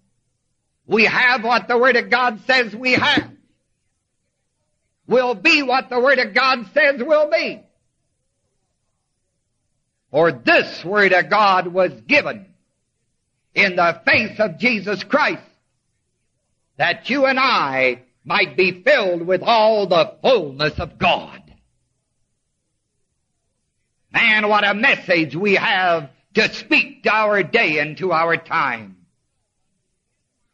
We 0.86 1.04
have 1.04 1.44
what 1.44 1.68
the 1.68 1.78
Word 1.78 1.96
of 1.96 2.10
God 2.10 2.40
says 2.46 2.74
we 2.74 2.92
have. 2.92 3.30
We'll 5.06 5.34
be 5.34 5.62
what 5.62 5.90
the 5.90 6.00
Word 6.00 6.18
of 6.18 6.34
God 6.34 6.66
says 6.72 7.00
we'll 7.00 7.30
be. 7.30 7.62
For 10.10 10.32
this 10.32 10.84
Word 10.84 11.12
of 11.12 11.30
God 11.30 11.68
was 11.68 11.92
given 12.06 12.46
in 13.54 13.76
the 13.76 14.00
face 14.04 14.38
of 14.38 14.58
Jesus 14.58 15.04
Christ 15.04 15.42
that 16.76 17.10
you 17.10 17.26
and 17.26 17.38
I 17.38 18.02
might 18.24 18.56
be 18.56 18.82
filled 18.82 19.22
with 19.22 19.42
all 19.42 19.86
the 19.86 20.14
fullness 20.22 20.78
of 20.78 20.98
God. 20.98 21.42
Man, 24.12 24.48
what 24.48 24.66
a 24.66 24.74
message 24.74 25.36
we 25.36 25.54
have 25.54 26.10
to 26.34 26.52
speak 26.52 27.04
to 27.04 27.12
our 27.12 27.42
day 27.42 27.78
and 27.78 27.96
to 27.98 28.12
our 28.12 28.36
time. 28.36 28.96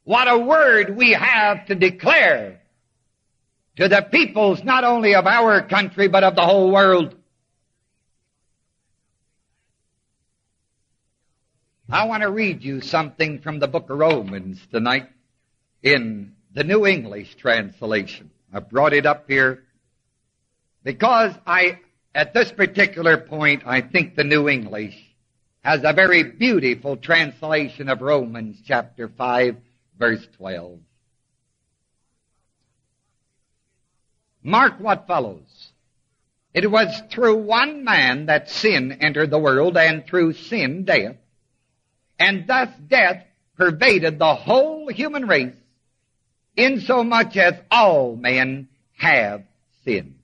What 0.04 0.28
a 0.28 0.38
word 0.38 0.96
we 0.96 1.12
have 1.12 1.66
to 1.66 1.74
declare 1.74 2.60
to 3.76 3.88
the 3.88 4.02
peoples 4.02 4.62
not 4.62 4.84
only 4.84 5.14
of 5.14 5.26
our 5.26 5.62
country 5.62 6.08
but 6.08 6.24
of 6.24 6.36
the 6.36 6.46
whole 6.46 6.70
world. 6.70 7.15
I 11.88 12.06
want 12.06 12.22
to 12.24 12.30
read 12.30 12.64
you 12.64 12.80
something 12.80 13.38
from 13.38 13.60
the 13.60 13.68
book 13.68 13.90
of 13.90 13.98
Romans 13.98 14.60
tonight 14.72 15.08
in 15.84 16.32
the 16.52 16.64
New 16.64 16.84
English 16.84 17.36
translation. 17.36 18.32
I 18.52 18.58
brought 18.58 18.92
it 18.92 19.06
up 19.06 19.26
here 19.28 19.62
because 20.82 21.32
I, 21.46 21.78
at 22.12 22.34
this 22.34 22.50
particular 22.50 23.16
point, 23.18 23.62
I 23.66 23.82
think 23.82 24.16
the 24.16 24.24
New 24.24 24.48
English 24.48 24.96
has 25.60 25.82
a 25.84 25.92
very 25.92 26.24
beautiful 26.24 26.96
translation 26.96 27.88
of 27.88 28.00
Romans 28.00 28.60
chapter 28.66 29.08
5 29.08 29.56
verse 29.96 30.26
12. 30.38 30.80
Mark 34.42 34.80
what 34.80 35.06
follows. 35.06 35.70
It 36.52 36.68
was 36.68 37.00
through 37.12 37.36
one 37.44 37.84
man 37.84 38.26
that 38.26 38.50
sin 38.50 38.90
entered 39.00 39.30
the 39.30 39.38
world 39.38 39.76
and 39.76 40.04
through 40.04 40.32
sin 40.32 40.84
death. 40.84 41.14
And 42.18 42.46
thus 42.46 42.68
death 42.88 43.24
pervaded 43.56 44.18
the 44.18 44.34
whole 44.34 44.88
human 44.88 45.26
race 45.26 45.54
insomuch 46.56 47.36
as 47.36 47.54
all 47.70 48.16
men 48.16 48.68
have 48.96 49.44
sinned. 49.84 50.18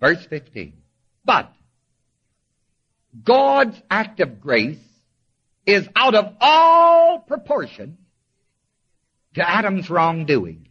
Verse 0.00 0.24
15. 0.26 0.72
But 1.24 1.52
God's 3.24 3.80
act 3.90 4.20
of 4.20 4.40
grace 4.40 4.78
is 5.64 5.88
out 5.96 6.14
of 6.14 6.36
all 6.40 7.18
proportion 7.18 7.98
to 9.34 9.48
Adam's 9.48 9.90
wrongdoing. 9.90 10.68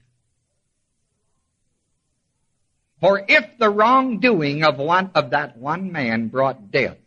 For 3.02 3.24
if 3.28 3.58
the 3.60 3.70
wrongdoing 3.70 4.64
of 4.64 4.78
one 4.78 5.12
of 5.16 5.32
that 5.32 5.58
one 5.58 5.92
man 5.92 6.30
brought 6.30 6.72
death 6.72 6.98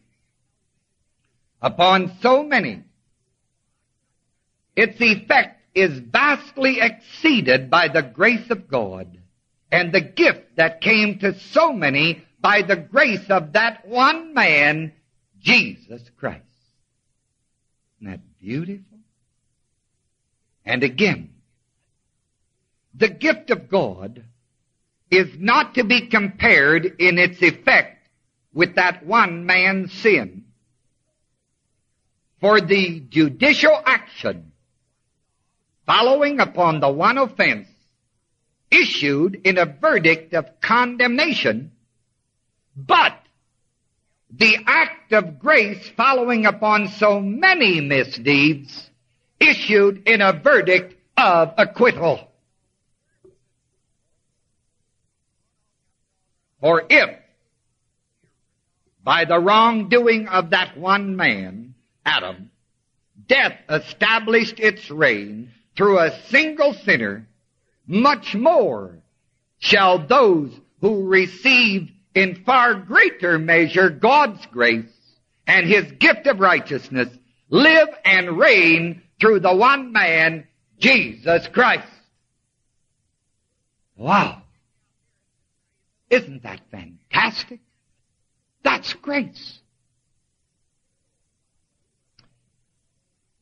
upon 1.61 2.17
so 2.21 2.43
many, 2.43 2.85
its 4.77 5.01
effect 5.01 5.61
is 5.75 5.99
vastly 5.99 6.81
exceeded 6.81 7.71
by 7.71 7.89
the 7.89 8.03
grace 8.03 8.51
of 8.51 8.69
God 8.69 9.19
and 9.71 9.93
the 9.93 10.01
gift 10.01 10.57
that 10.57 10.81
came 10.81 11.19
to 11.19 11.39
so 11.39 11.73
many 11.73 12.25
by 12.41 12.63
the 12.63 12.77
grace 12.77 13.29
of 13.29 13.53
that 13.53 13.87
one 13.87 14.35
man, 14.35 14.93
Jesus 15.41 16.03
Christ. 16.17 16.43
Isn't 18.01 18.13
that 18.13 18.39
beautiful? 18.41 18.99
And 20.65 20.83
again, 20.83 21.31
the 22.95 23.09
gift 23.09 23.51
of 23.51 23.69
God 23.69 24.25
is 25.11 25.29
not 25.39 25.75
to 25.75 25.85
be 25.85 26.09
compared 26.09 26.85
in 26.85 27.19
its 27.19 27.41
effect 27.43 28.09
with 28.53 28.75
that 28.77 29.05
one 29.07 29.47
man's 29.47 29.93
sin. 29.93 30.45
For 32.41 32.61
the 32.61 33.01
judicial 33.01 33.81
action 33.85 34.53
following 35.87 36.39
upon 36.39 36.81
the 36.81 36.91
one 36.91 37.19
offense 37.19 37.69
issued 38.71 39.41
in 39.45 39.59
a 39.59 39.65
verdict 39.65 40.35
of 40.35 40.61
condemnation, 40.61 41.73
but 42.77 43.19
the 44.31 44.59
act 44.67 45.13
of 45.13 45.39
grace 45.39 45.89
following 45.97 46.47
upon 46.47 46.89
so 46.89 47.21
many 47.21 47.81
misdeeds 47.81 48.91
issued 49.41 50.07
in 50.07 50.21
a 50.21 50.33
verdict 50.33 50.95
of 51.17 51.55
acquittal. 51.57 52.29
For 56.61 56.85
if 56.89 57.19
by 59.03 59.25
the 59.25 59.39
wrongdoing 59.39 60.29
of 60.29 60.51
that 60.51 60.77
one 60.77 61.17
man, 61.17 61.68
Adam, 62.09 62.51
death 63.27 63.53
established 63.69 64.59
its 64.59 64.91
reign 64.91 65.51
through 65.77 65.99
a 65.99 66.19
single 66.29 66.73
sinner, 66.73 67.29
much 67.87 68.35
more 68.35 68.99
shall 69.59 70.07
those 70.07 70.51
who 70.81 71.07
receive 71.07 71.91
in 72.15 72.43
far 72.47 72.75
greater 72.75 73.39
measure 73.39 73.91
God's 73.91 74.45
grace 74.47 74.87
and 75.47 75.67
His 75.67 75.93
gift 75.93 76.27
of 76.27 76.41
righteousness 76.41 77.09
live 77.51 77.89
and 78.07 78.39
reign 78.39 79.03
through 79.21 79.41
the 79.41 79.55
one 79.55 79.93
man, 79.93 80.47
Jesus 80.79 81.47
Christ. 81.49 81.93
Wow. 83.97 84.43
Isn't 86.09 86.43
that 86.45 86.61
fantastic? 86.71 87.61
That's 88.63 88.95
grace. 88.95 89.58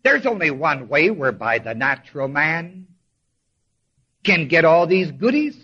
There's 0.07 0.25
only 0.25 0.53
one 0.53 0.87
way 0.87 1.11
whereby 1.11 1.59
the 1.59 1.75
natural 1.75 2.29
man 2.29 2.87
can 4.23 4.47
get 4.47 4.65
all 4.65 4.87
these 4.87 5.11
goodies. 5.11 5.57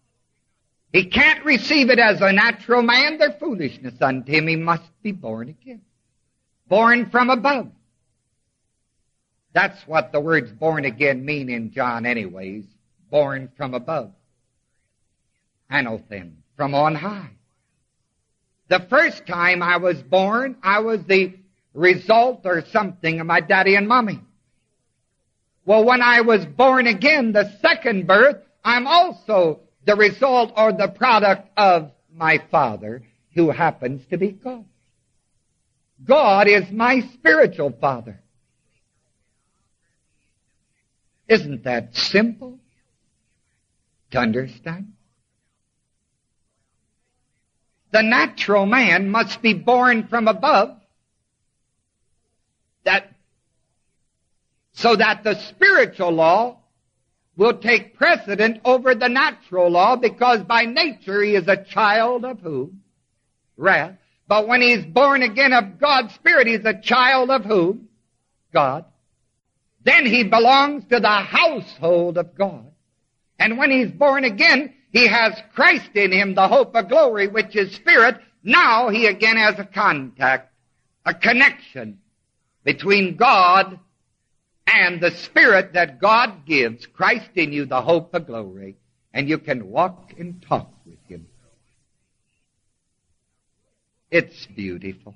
he 0.92 1.06
can't 1.06 1.42
receive 1.46 1.88
it 1.88 1.98
as 1.98 2.20
a 2.20 2.34
natural 2.34 2.82
man. 2.82 3.16
They're 3.16 3.32
foolishness 3.40 3.94
unto 4.02 4.30
him. 4.30 4.46
He 4.46 4.56
must 4.56 4.90
be 5.02 5.12
born 5.12 5.48
again. 5.48 5.80
Born 6.68 7.08
from 7.08 7.30
above. 7.30 7.68
That's 9.54 9.88
what 9.88 10.12
the 10.12 10.20
words 10.20 10.52
born 10.52 10.84
again 10.84 11.24
mean 11.24 11.48
in 11.48 11.72
John 11.72 12.04
anyways. 12.04 12.66
Born 13.10 13.48
from 13.56 13.72
above. 13.72 14.12
Anothen, 15.72 16.32
from 16.58 16.74
on 16.74 16.94
high. 16.94 17.30
The 18.68 18.80
first 18.90 19.26
time 19.26 19.62
I 19.62 19.78
was 19.78 20.02
born, 20.02 20.58
I 20.62 20.80
was 20.80 21.02
the 21.04 21.39
result 21.74 22.42
or 22.44 22.64
something 22.72 23.20
of 23.20 23.26
my 23.26 23.40
daddy 23.40 23.74
and 23.74 23.86
mommy. 23.86 24.20
Well, 25.64 25.84
when 25.84 26.02
I 26.02 26.22
was 26.22 26.44
born 26.44 26.86
again, 26.86 27.32
the 27.32 27.52
second 27.60 28.06
birth, 28.06 28.38
I'm 28.64 28.86
also 28.86 29.60
the 29.86 29.96
result 29.96 30.52
or 30.56 30.72
the 30.72 30.88
product 30.88 31.48
of 31.56 31.92
my 32.12 32.42
Father 32.50 33.02
who 33.34 33.50
happens 33.50 34.04
to 34.10 34.18
be 34.18 34.32
God. 34.32 34.64
God 36.04 36.48
is 36.48 36.70
my 36.70 37.00
spiritual 37.14 37.72
Father. 37.80 38.20
Isn't 41.28 41.62
that 41.64 41.94
simple 41.94 42.58
to 44.10 44.18
understand? 44.18 44.94
The 47.92 48.02
natural 48.02 48.66
man 48.66 49.10
must 49.10 49.40
be 49.42 49.54
born 49.54 50.08
from 50.08 50.26
above 50.26 50.80
that 52.84 53.12
so 54.80 54.96
that 54.96 55.22
the 55.24 55.34
spiritual 55.34 56.10
law 56.10 56.56
will 57.36 57.58
take 57.58 57.96
precedent 57.96 58.60
over 58.64 58.94
the 58.94 59.08
natural 59.08 59.68
law 59.68 59.94
because 59.94 60.42
by 60.42 60.64
nature 60.64 61.22
he 61.22 61.34
is 61.34 61.46
a 61.48 61.62
child 61.64 62.24
of 62.24 62.40
who? 62.40 62.72
Wrath. 63.58 63.96
But 64.26 64.48
when 64.48 64.62
he's 64.62 64.84
born 64.86 65.22
again 65.22 65.52
of 65.52 65.78
God's 65.78 66.14
Spirit, 66.14 66.46
he's 66.46 66.64
a 66.64 66.80
child 66.80 67.30
of 67.30 67.44
who? 67.44 67.80
God. 68.54 68.86
Then 69.84 70.06
he 70.06 70.24
belongs 70.24 70.84
to 70.86 70.98
the 70.98 71.08
household 71.08 72.16
of 72.16 72.34
God. 72.34 72.70
And 73.38 73.58
when 73.58 73.70
he's 73.70 73.90
born 73.90 74.24
again, 74.24 74.72
he 74.92 75.06
has 75.08 75.38
Christ 75.54 75.90
in 75.94 76.10
him, 76.10 76.34
the 76.34 76.48
hope 76.48 76.74
of 76.74 76.88
glory, 76.88 77.28
which 77.28 77.54
is 77.54 77.74
Spirit. 77.74 78.16
Now 78.42 78.88
he 78.88 79.06
again 79.06 79.36
has 79.36 79.58
a 79.58 79.64
contact, 79.64 80.52
a 81.04 81.12
connection 81.12 81.98
between 82.64 83.16
God 83.16 83.78
and 84.72 85.00
the 85.00 85.10
Spirit 85.10 85.72
that 85.74 86.00
God 86.00 86.46
gives, 86.46 86.86
Christ 86.86 87.30
in 87.34 87.52
you, 87.52 87.66
the 87.66 87.82
hope 87.82 88.14
of 88.14 88.26
glory, 88.26 88.76
and 89.12 89.28
you 89.28 89.38
can 89.38 89.68
walk 89.68 90.14
and 90.18 90.40
talk 90.42 90.72
with 90.86 90.98
Him. 91.08 91.26
It's 94.10 94.46
beautiful. 94.46 95.14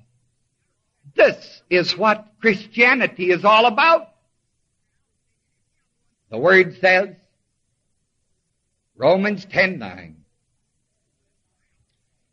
This 1.15 1.61
is 1.69 1.97
what 1.97 2.27
Christianity 2.41 3.31
is 3.31 3.45
all 3.45 3.65
about. 3.65 4.09
The 6.29 6.37
Word 6.37 6.77
says, 6.79 7.15
Romans 8.97 9.45
10:9. 9.45 10.15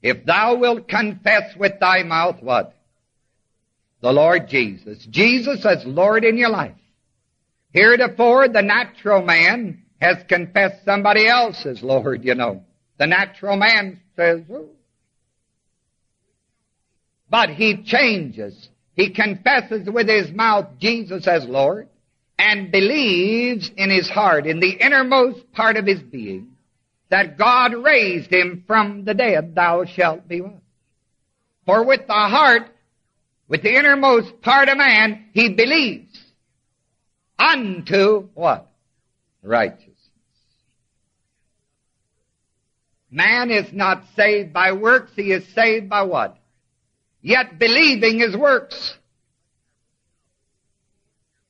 If 0.00 0.24
thou 0.24 0.56
wilt 0.56 0.88
confess 0.88 1.54
with 1.56 1.78
thy 1.78 2.02
mouth 2.02 2.42
what? 2.42 2.74
The 4.00 4.12
Lord 4.12 4.48
Jesus. 4.48 5.04
Jesus 5.06 5.64
as 5.64 5.84
Lord 5.84 6.24
in 6.24 6.36
your 6.36 6.50
life. 6.50 6.74
Heretofore, 7.72 8.48
the 8.48 8.62
natural 8.62 9.22
man 9.22 9.82
has 10.00 10.16
confessed 10.28 10.84
somebody 10.84 11.26
else 11.26 11.64
as 11.64 11.82
Lord, 11.82 12.24
you 12.24 12.34
know. 12.34 12.64
The 12.98 13.06
natural 13.06 13.56
man 13.56 14.00
says, 14.16 14.42
oh. 14.50 14.68
But 17.30 17.50
he 17.50 17.82
changes. 17.82 18.68
He 18.94 19.10
confesses 19.10 19.88
with 19.88 20.08
his 20.08 20.30
mouth 20.30 20.66
Jesus 20.78 21.26
as 21.26 21.46
Lord 21.46 21.88
and 22.38 22.70
believes 22.70 23.70
in 23.76 23.88
his 23.88 24.08
heart, 24.10 24.46
in 24.46 24.60
the 24.60 24.72
innermost 24.72 25.50
part 25.52 25.76
of 25.76 25.86
his 25.86 26.00
being, 26.00 26.48
that 27.08 27.38
God 27.38 27.72
raised 27.72 28.32
him 28.32 28.64
from 28.66 29.04
the 29.04 29.14
dead, 29.14 29.54
thou 29.54 29.84
shalt 29.84 30.26
be 30.28 30.40
one. 30.40 30.60
For 31.64 31.84
with 31.84 32.06
the 32.06 32.12
heart, 32.12 32.62
with 33.48 33.62
the 33.62 33.78
innermost 33.78 34.42
part 34.42 34.68
of 34.68 34.76
man, 34.76 35.26
he 35.32 35.50
believes 35.50 36.11
unto 37.38 38.28
what? 38.34 38.70
Righteousness. 39.42 39.88
Man 43.10 43.50
is 43.50 43.72
not 43.72 44.04
saved 44.16 44.52
by 44.52 44.72
works, 44.72 45.12
he 45.14 45.32
is 45.32 45.46
saved 45.48 45.88
by 45.88 46.02
what? 46.02 46.38
Yet 47.20 47.58
believing 47.58 48.20
is 48.20 48.36
works. 48.36 48.96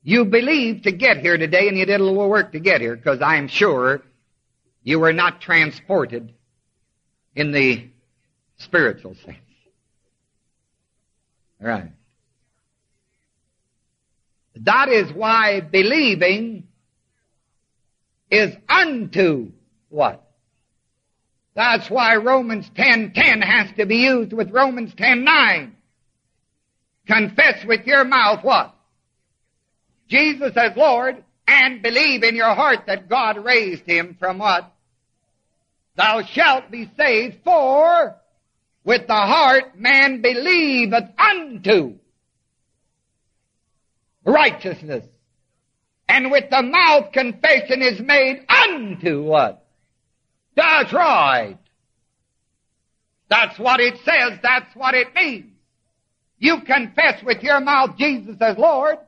You 0.03 0.25
believed 0.25 0.85
to 0.85 0.93
get 0.93 1.19
here 1.19 1.39
today 1.39 1.69
and 1.69 1.79
you 1.79 1.87
did 1.87 2.01
a 2.01 2.05
little 2.05 2.29
work 2.29 2.53
to 2.53 2.61
get 2.61 2.81
here 2.81 2.97
because 2.97 3.23
I'm 3.23 3.47
sure 3.47 4.03
you 4.83 4.99
were 4.99 5.13
not 5.13 5.41
transported 5.41 6.35
in 7.37 7.53
the 7.53 7.89
spiritual 8.59 9.15
sense. 9.15 9.39
All 11.61 11.69
right. 11.69 11.93
That 14.57 14.89
is 14.89 15.13
why 15.13 15.61
believing 15.61 16.69
is 18.31 18.55
unto 18.69 19.53
what? 19.89 20.23
That's 21.55 21.91
why 21.91 22.17
Romans 22.17 22.69
10:10 22.71 23.15
10, 23.15 23.43
has 23.43 23.73
to 23.77 23.87
be 23.87 23.97
used 23.97 24.33
with 24.33 24.51
Romans 24.51 24.95
10:9. 24.95 25.73
Confess 27.07 27.65
with 27.65 27.87
your 27.87 28.05
mouth 28.05 28.43
what? 28.43 28.75
Jesus 30.09 30.57
as 30.57 30.77
Lord 30.77 31.23
and 31.47 31.83
believe 31.83 32.23
in 32.23 32.37
your 32.37 32.55
heart 32.55 32.87
that 32.87 33.09
God 33.09 33.45
raised 33.45 33.85
him 33.85 34.17
from 34.19 34.39
what? 34.39 34.71
Thou 35.97 36.23
shalt 36.23 36.71
be 36.71 36.91
saved 36.97 37.39
for 37.45 38.17
with 38.85 39.07
the 39.07 39.15
heart 39.15 39.79
man 39.79 40.23
believeth 40.23 41.11
unto 41.19 41.99
righteousness. 44.25 45.05
And 46.09 46.31
with 46.31 46.51
the 46.51 46.63
mouth 46.63 47.13
confession 47.13 47.83
is 47.83 48.01
made 48.01 48.45
unto 48.49 49.23
what? 49.23 49.65
That's 50.55 50.93
right. 50.93 51.59
That's 53.31 53.59
what 53.59 53.81
it 53.81 53.95
says. 54.05 54.39
That's 54.43 54.75
what 54.77 54.95
it 54.95 55.15
means. 55.15 55.53
You 56.39 56.61
confess 56.67 57.23
with 57.23 57.43
your 57.43 57.61
mouth 57.61 57.97
Jesus 57.97 58.37
as 58.41 58.59
Lord. 58.59 58.99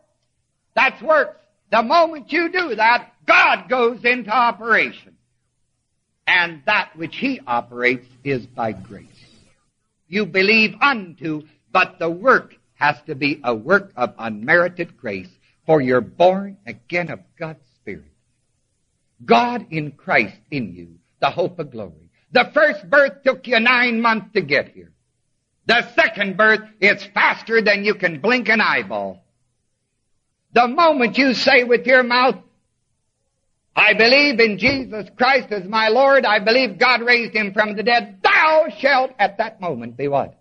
That's 0.74 1.00
works. 1.02 1.40
The 1.70 1.82
moment 1.82 2.32
you 2.32 2.50
do 2.50 2.74
that, 2.76 3.12
God 3.26 3.68
goes 3.68 4.04
into 4.04 4.30
operation. 4.30 5.16
And 6.26 6.62
that 6.66 6.96
which 6.96 7.16
He 7.16 7.40
operates 7.46 8.06
is 8.22 8.46
by 8.46 8.72
grace. 8.72 9.08
You 10.08 10.26
believe 10.26 10.74
unto, 10.80 11.42
but 11.72 11.98
the 11.98 12.08
work 12.08 12.54
has 12.74 13.00
to 13.06 13.14
be 13.14 13.40
a 13.44 13.54
work 13.54 13.92
of 13.96 14.14
unmerited 14.18 14.96
grace, 14.96 15.30
for 15.66 15.80
you're 15.80 16.00
born 16.00 16.56
again 16.66 17.10
of 17.10 17.20
God's 17.38 17.64
Spirit. 17.76 18.12
God 19.24 19.66
in 19.70 19.92
Christ 19.92 20.38
in 20.50 20.74
you, 20.74 20.96
the 21.20 21.30
hope 21.30 21.58
of 21.58 21.70
glory. 21.70 22.10
The 22.32 22.50
first 22.52 22.88
birth 22.90 23.22
took 23.22 23.46
you 23.46 23.60
nine 23.60 24.00
months 24.00 24.32
to 24.34 24.40
get 24.40 24.68
here. 24.68 24.90
The 25.66 25.88
second 25.94 26.36
birth 26.36 26.60
is 26.80 27.02
faster 27.14 27.62
than 27.62 27.84
you 27.84 27.94
can 27.94 28.20
blink 28.20 28.48
an 28.48 28.60
eyeball. 28.60 29.24
The 30.52 30.68
moment 30.68 31.16
you 31.16 31.34
say 31.34 31.64
with 31.64 31.86
your 31.86 32.02
mouth, 32.02 32.36
I 33.74 33.94
believe 33.94 34.38
in 34.38 34.58
Jesus 34.58 35.08
Christ 35.16 35.50
as 35.50 35.64
my 35.64 35.88
Lord, 35.88 36.24
I 36.24 36.38
believe 36.38 36.78
God 36.78 37.02
raised 37.02 37.34
him 37.34 37.52
from 37.52 37.76
the 37.76 37.82
dead, 37.82 38.18
thou 38.22 38.68
shalt 38.78 39.12
at 39.18 39.38
that 39.38 39.60
moment 39.60 39.96
be 39.96 40.06
what? 40.06 40.38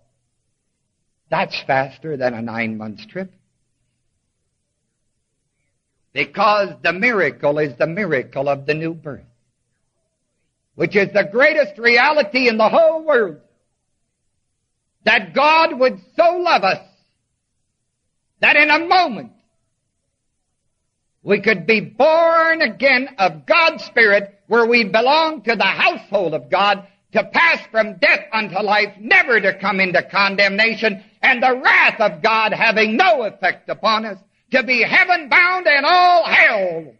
That's 1.34 1.60
faster 1.66 2.16
than 2.16 2.32
a 2.32 2.40
nine 2.40 2.78
month 2.78 3.08
trip. 3.08 3.32
Because 6.12 6.68
the 6.84 6.92
miracle 6.92 7.58
is 7.58 7.76
the 7.76 7.88
miracle 7.88 8.48
of 8.48 8.66
the 8.66 8.74
new 8.74 8.94
birth, 8.94 9.26
which 10.76 10.94
is 10.94 11.12
the 11.12 11.28
greatest 11.32 11.76
reality 11.76 12.48
in 12.48 12.56
the 12.56 12.68
whole 12.68 13.04
world. 13.04 13.38
That 15.06 15.34
God 15.34 15.76
would 15.76 15.98
so 16.14 16.36
love 16.36 16.62
us 16.62 16.86
that 18.38 18.54
in 18.54 18.70
a 18.70 18.86
moment 18.86 19.32
we 21.24 21.40
could 21.40 21.66
be 21.66 21.80
born 21.80 22.62
again 22.62 23.08
of 23.18 23.44
God's 23.44 23.82
Spirit 23.82 24.38
where 24.46 24.66
we 24.66 24.84
belong 24.84 25.42
to 25.42 25.56
the 25.56 25.64
household 25.64 26.32
of 26.32 26.48
God 26.48 26.86
to 27.14 27.24
pass 27.24 27.60
from 27.70 27.96
death 27.98 28.26
unto 28.32 28.60
life, 28.60 28.92
never 29.00 29.40
to 29.40 29.58
come 29.58 29.80
into 29.80 30.02
condemnation, 30.02 31.02
and 31.24 31.42
the 31.42 31.56
wrath 31.56 32.00
of 32.00 32.22
God 32.22 32.52
having 32.52 32.96
no 32.96 33.24
effect 33.24 33.70
upon 33.70 34.04
us, 34.04 34.18
to 34.52 34.62
be 34.62 34.82
heaven 34.82 35.28
bound 35.28 35.66
and 35.66 35.86
all 35.86 36.24
hell. 36.26 36.92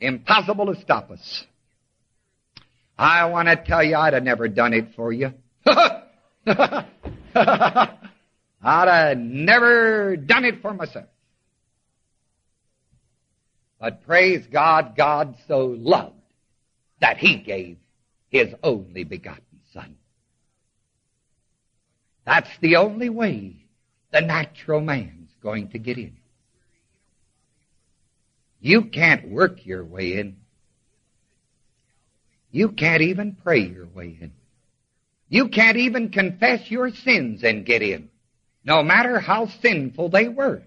Impossible 0.00 0.72
to 0.72 0.80
stop 0.80 1.10
us. 1.10 1.44
I 2.96 3.26
want 3.26 3.48
to 3.48 3.56
tell 3.56 3.82
you, 3.82 3.96
I'd 3.96 4.14
have 4.14 4.22
never 4.22 4.48
done 4.48 4.72
it 4.72 4.94
for 4.94 5.12
you. 5.12 5.32
I'd 5.66 6.86
have 8.62 9.18
never 9.18 10.16
done 10.16 10.44
it 10.44 10.62
for 10.62 10.72
myself. 10.72 11.06
But 13.80 14.06
praise 14.06 14.46
God, 14.52 14.94
God 14.96 15.36
so 15.46 15.66
loved 15.66 16.14
that 17.00 17.18
He 17.18 17.36
gave 17.38 17.76
his 18.28 18.54
only 18.62 19.04
begotten 19.04 19.42
Son. 19.72 19.96
That's 22.28 22.50
the 22.60 22.76
only 22.76 23.08
way 23.08 23.56
the 24.12 24.20
natural 24.20 24.82
man's 24.82 25.30
going 25.42 25.70
to 25.70 25.78
get 25.78 25.96
in. 25.96 26.18
You 28.60 28.84
can't 28.84 29.30
work 29.30 29.64
your 29.64 29.82
way 29.82 30.18
in. 30.18 30.36
You 32.50 32.72
can't 32.72 33.00
even 33.00 33.38
pray 33.42 33.60
your 33.60 33.86
way 33.86 34.18
in. 34.20 34.32
You 35.30 35.48
can't 35.48 35.78
even 35.78 36.10
confess 36.10 36.70
your 36.70 36.90
sins 36.90 37.42
and 37.44 37.64
get 37.64 37.80
in, 37.80 38.10
no 38.62 38.82
matter 38.82 39.20
how 39.20 39.46
sinful 39.46 40.10
they 40.10 40.28
were. 40.28 40.64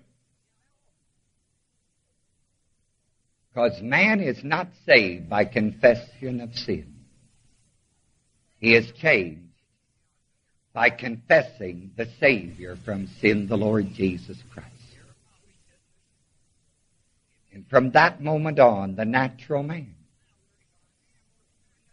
Because 3.53 3.79
man 3.83 4.19
is 4.19 4.43
not 4.43 4.69
saved 4.87 5.29
by 5.29 5.45
confession 5.45 6.41
of 6.41 6.55
sin. 6.55 6.95
He 8.57 8.73
is 8.73 8.91
changed 8.93 9.50
by 10.73 10.89
confessing 10.89 11.91
the 11.97 12.07
Savior 12.19 12.77
from 12.85 13.07
sin, 13.19 13.47
the 13.47 13.57
Lord 13.57 13.93
Jesus 13.93 14.37
Christ. 14.53 14.67
And 17.53 17.67
from 17.69 17.91
that 17.91 18.21
moment 18.21 18.59
on, 18.59 18.95
the 18.95 19.05
natural 19.05 19.63
man 19.63 19.95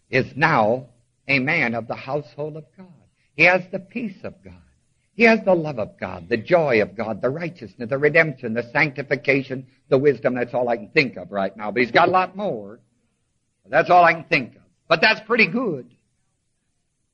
is 0.08 0.26
now 0.36 0.86
a 1.26 1.38
man 1.40 1.74
of 1.74 1.88
the 1.88 1.96
household 1.96 2.56
of 2.56 2.64
God. 2.76 2.86
He 3.34 3.44
has 3.44 3.62
the 3.72 3.80
peace 3.80 4.18
of 4.24 4.34
God. 4.44 4.54
He 5.14 5.24
has 5.24 5.40
the 5.44 5.54
love 5.54 5.80
of 5.80 5.98
God, 5.98 6.28
the 6.28 6.36
joy 6.36 6.80
of 6.80 6.96
God, 6.96 7.20
the 7.20 7.28
righteousness, 7.28 7.90
the 7.90 7.98
redemption, 7.98 8.54
the 8.54 8.70
sanctification, 8.72 9.66
the 9.88 9.98
wisdom. 9.98 10.34
That's 10.36 10.54
all 10.54 10.68
I 10.68 10.76
can 10.76 10.90
think 10.90 11.16
of 11.16 11.32
right 11.32 11.54
now. 11.56 11.72
But 11.72 11.82
he's 11.82 11.90
got 11.90 12.08
a 12.08 12.12
lot 12.12 12.36
more. 12.36 12.78
That's 13.68 13.90
all 13.90 14.04
I 14.04 14.14
can 14.14 14.24
think 14.24 14.54
of. 14.54 14.62
But 14.86 15.00
that's 15.00 15.20
pretty 15.26 15.48
good. 15.48 15.90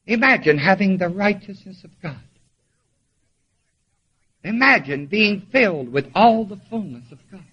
Imagine 0.06 0.58
having 0.58 0.98
the 0.98 1.08
righteousness 1.08 1.82
of 1.84 1.90
God. 2.02 2.20
Imagine 4.42 5.06
being 5.06 5.46
filled 5.50 5.90
with 5.90 6.06
all 6.14 6.44
the 6.44 6.60
fullness 6.68 7.10
of 7.10 7.18
God. 7.32 7.44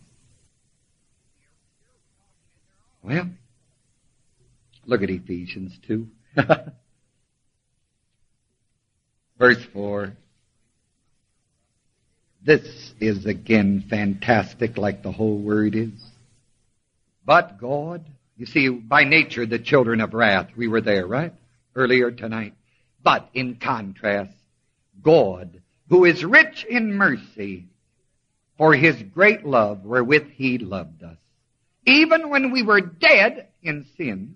Well, 3.01 3.29
look 4.85 5.01
at 5.01 5.09
Ephesians 5.09 5.77
2. 5.87 6.07
Verse 9.39 9.65
4. 9.73 10.13
This 12.43 12.93
is 12.99 13.25
again 13.25 13.85
fantastic 13.89 14.77
like 14.77 15.01
the 15.01 15.11
whole 15.11 15.37
word 15.37 15.75
is. 15.75 15.91
But 17.25 17.59
God, 17.59 18.03
you 18.35 18.45
see, 18.45 18.69
by 18.69 19.03
nature 19.03 19.45
the 19.45 19.59
children 19.59 20.01
of 20.01 20.13
wrath, 20.13 20.49
we 20.57 20.67
were 20.67 20.81
there, 20.81 21.07
right? 21.07 21.33
Earlier 21.75 22.11
tonight. 22.11 22.53
But 23.03 23.29
in 23.33 23.55
contrast, 23.55 24.35
God, 25.01 25.61
who 25.89 26.05
is 26.05 26.23
rich 26.23 26.65
in 26.69 26.93
mercy, 26.93 27.67
for 28.57 28.75
his 28.75 29.01
great 29.01 29.45
love 29.45 29.85
wherewith 29.85 30.29
he 30.35 30.57
loved 30.57 31.03
us, 31.03 31.17
even 31.85 32.29
when 32.29 32.51
we 32.51 32.61
were 32.61 32.81
dead 32.81 33.47
in 33.63 33.85
sins, 33.97 34.35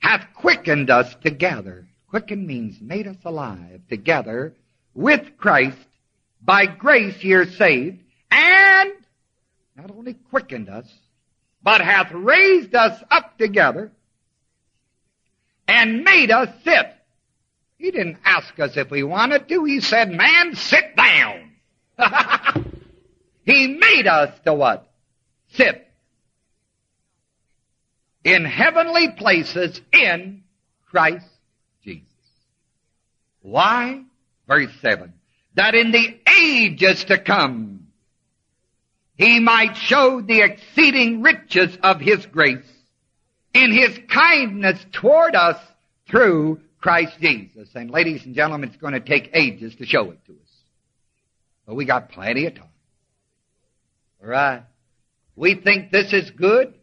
hath 0.00 0.26
quickened 0.34 0.90
us 0.90 1.14
together. 1.22 1.88
Quicken 2.08 2.46
means 2.46 2.80
made 2.80 3.06
us 3.06 3.16
alive 3.24 3.80
together 3.88 4.54
with 4.94 5.38
Christ. 5.38 5.78
By 6.42 6.66
grace 6.66 7.22
ye 7.22 7.32
are 7.34 7.46
saved, 7.46 8.02
and 8.30 8.92
not 9.76 9.90
only 9.90 10.14
quickened 10.14 10.68
us, 10.68 10.92
but 11.62 11.80
hath 11.80 12.10
raised 12.12 12.74
us 12.74 13.02
up 13.10 13.38
together 13.38 13.92
and 15.72 16.04
made 16.04 16.30
us 16.30 16.50
sit. 16.64 16.94
He 17.78 17.90
didn't 17.90 18.18
ask 18.24 18.60
us 18.60 18.76
if 18.76 18.90
we 18.90 19.02
wanted 19.02 19.48
to. 19.48 19.64
He 19.64 19.80
said, 19.80 20.10
man, 20.10 20.54
sit 20.54 20.94
down. 20.94 21.50
he 23.46 23.68
made 23.68 24.06
us 24.06 24.38
to 24.44 24.52
what? 24.52 24.92
Sit 25.54 25.88
in 28.22 28.44
heavenly 28.44 29.12
places 29.12 29.80
in 29.92 30.42
Christ 30.90 31.26
Jesus. 31.82 32.06
Why? 33.40 34.02
Verse 34.46 34.70
7. 34.82 35.12
That 35.54 35.74
in 35.74 35.90
the 35.90 36.20
ages 36.38 37.04
to 37.04 37.16
come, 37.16 37.88
he 39.16 39.40
might 39.40 39.76
show 39.76 40.20
the 40.20 40.42
exceeding 40.42 41.22
riches 41.22 41.76
of 41.82 41.98
his 41.98 42.26
grace 42.26 42.68
in 43.54 43.72
his 43.72 43.98
kindness 44.08 44.84
toward 44.92 45.34
us 45.34 45.60
through 46.08 46.60
Christ 46.80 47.18
Jesus. 47.20 47.68
And 47.74 47.90
ladies 47.90 48.24
and 48.24 48.34
gentlemen, 48.34 48.68
it's 48.68 48.78
going 48.78 48.94
to 48.94 49.00
take 49.00 49.30
ages 49.34 49.74
to 49.76 49.86
show 49.86 50.10
it 50.10 50.24
to 50.26 50.32
us. 50.32 50.38
But 51.66 51.74
we 51.74 51.84
got 51.84 52.10
plenty 52.10 52.46
of 52.46 52.54
time. 52.54 52.64
All 54.22 54.28
right. 54.28 54.62
We 55.36 55.54
think 55.54 55.90
this 55.90 56.12
is 56.12 56.30
good. 56.30 56.74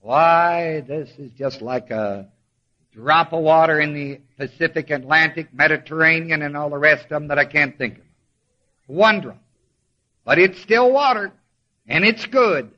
Why, 0.00 0.80
this 0.86 1.08
is 1.18 1.30
just 1.32 1.62
like 1.62 1.90
a 1.90 2.28
drop 2.92 3.32
of 3.32 3.42
water 3.42 3.80
in 3.80 3.94
the 3.94 4.20
Pacific, 4.36 4.90
Atlantic, 4.90 5.54
Mediterranean, 5.54 6.42
and 6.42 6.56
all 6.56 6.70
the 6.70 6.78
rest 6.78 7.04
of 7.04 7.10
them 7.10 7.28
that 7.28 7.38
I 7.38 7.44
can't 7.44 7.78
think 7.78 7.98
of. 7.98 8.04
One 8.86 9.20
drop. 9.20 9.42
But 10.24 10.38
it's 10.38 10.60
still 10.60 10.92
water, 10.92 11.32
and 11.86 12.04
it's 12.04 12.26
good. 12.26 12.72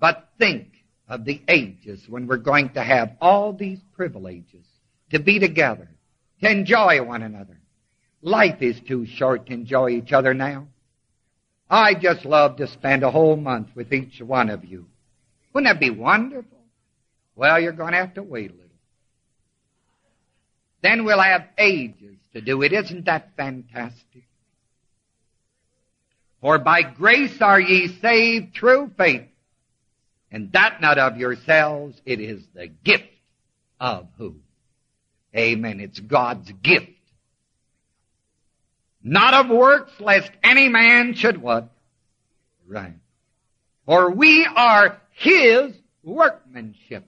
But 0.00 0.28
think 0.38 0.68
of 1.10 1.24
the 1.24 1.42
ages 1.48 2.08
when 2.08 2.28
we're 2.28 2.36
going 2.36 2.70
to 2.70 2.82
have 2.82 3.16
all 3.20 3.52
these 3.52 3.80
privileges 3.96 4.64
to 5.10 5.18
be 5.18 5.40
together, 5.40 5.88
to 6.40 6.50
enjoy 6.50 7.02
one 7.02 7.22
another. 7.22 7.58
Life 8.22 8.62
is 8.62 8.80
too 8.80 9.06
short 9.06 9.46
to 9.46 9.52
enjoy 9.52 9.90
each 9.90 10.12
other 10.12 10.32
now. 10.32 10.68
I 11.68 11.94
just 11.94 12.24
love 12.24 12.56
to 12.56 12.68
spend 12.68 13.02
a 13.02 13.10
whole 13.10 13.36
month 13.36 13.68
with 13.74 13.92
each 13.92 14.20
one 14.20 14.50
of 14.50 14.64
you. 14.64 14.86
Wouldn't 15.52 15.72
that 15.72 15.80
be 15.80 15.90
wonderful? 15.90 16.58
Well, 17.34 17.58
you're 17.58 17.72
going 17.72 17.92
to 17.92 17.98
have 17.98 18.14
to 18.14 18.22
wait 18.22 18.50
a 18.50 18.54
little. 18.54 18.68
Then 20.82 21.04
we'll 21.04 21.20
have 21.20 21.46
ages 21.58 22.18
to 22.34 22.40
do 22.40 22.62
it. 22.62 22.72
Isn't 22.72 23.06
that 23.06 23.36
fantastic? 23.36 24.24
For 26.40 26.58
by 26.58 26.82
grace 26.82 27.40
are 27.42 27.60
ye 27.60 27.88
saved 28.00 28.54
through 28.54 28.92
faith. 28.96 29.26
And 30.30 30.52
that 30.52 30.80
not 30.80 30.98
of 30.98 31.16
yourselves, 31.16 32.00
it 32.06 32.20
is 32.20 32.42
the 32.54 32.68
gift 32.68 33.08
of 33.80 34.06
who? 34.16 34.36
Amen. 35.36 35.80
It's 35.80 35.98
God's 35.98 36.50
gift. 36.62 36.90
Not 39.02 39.34
of 39.34 39.48
works, 39.48 39.92
lest 39.98 40.30
any 40.42 40.68
man 40.68 41.14
should 41.14 41.40
what? 41.40 41.70
Right. 42.66 42.94
For 43.86 44.10
we 44.10 44.46
are 44.46 45.00
His 45.12 45.74
workmanship. 46.02 47.06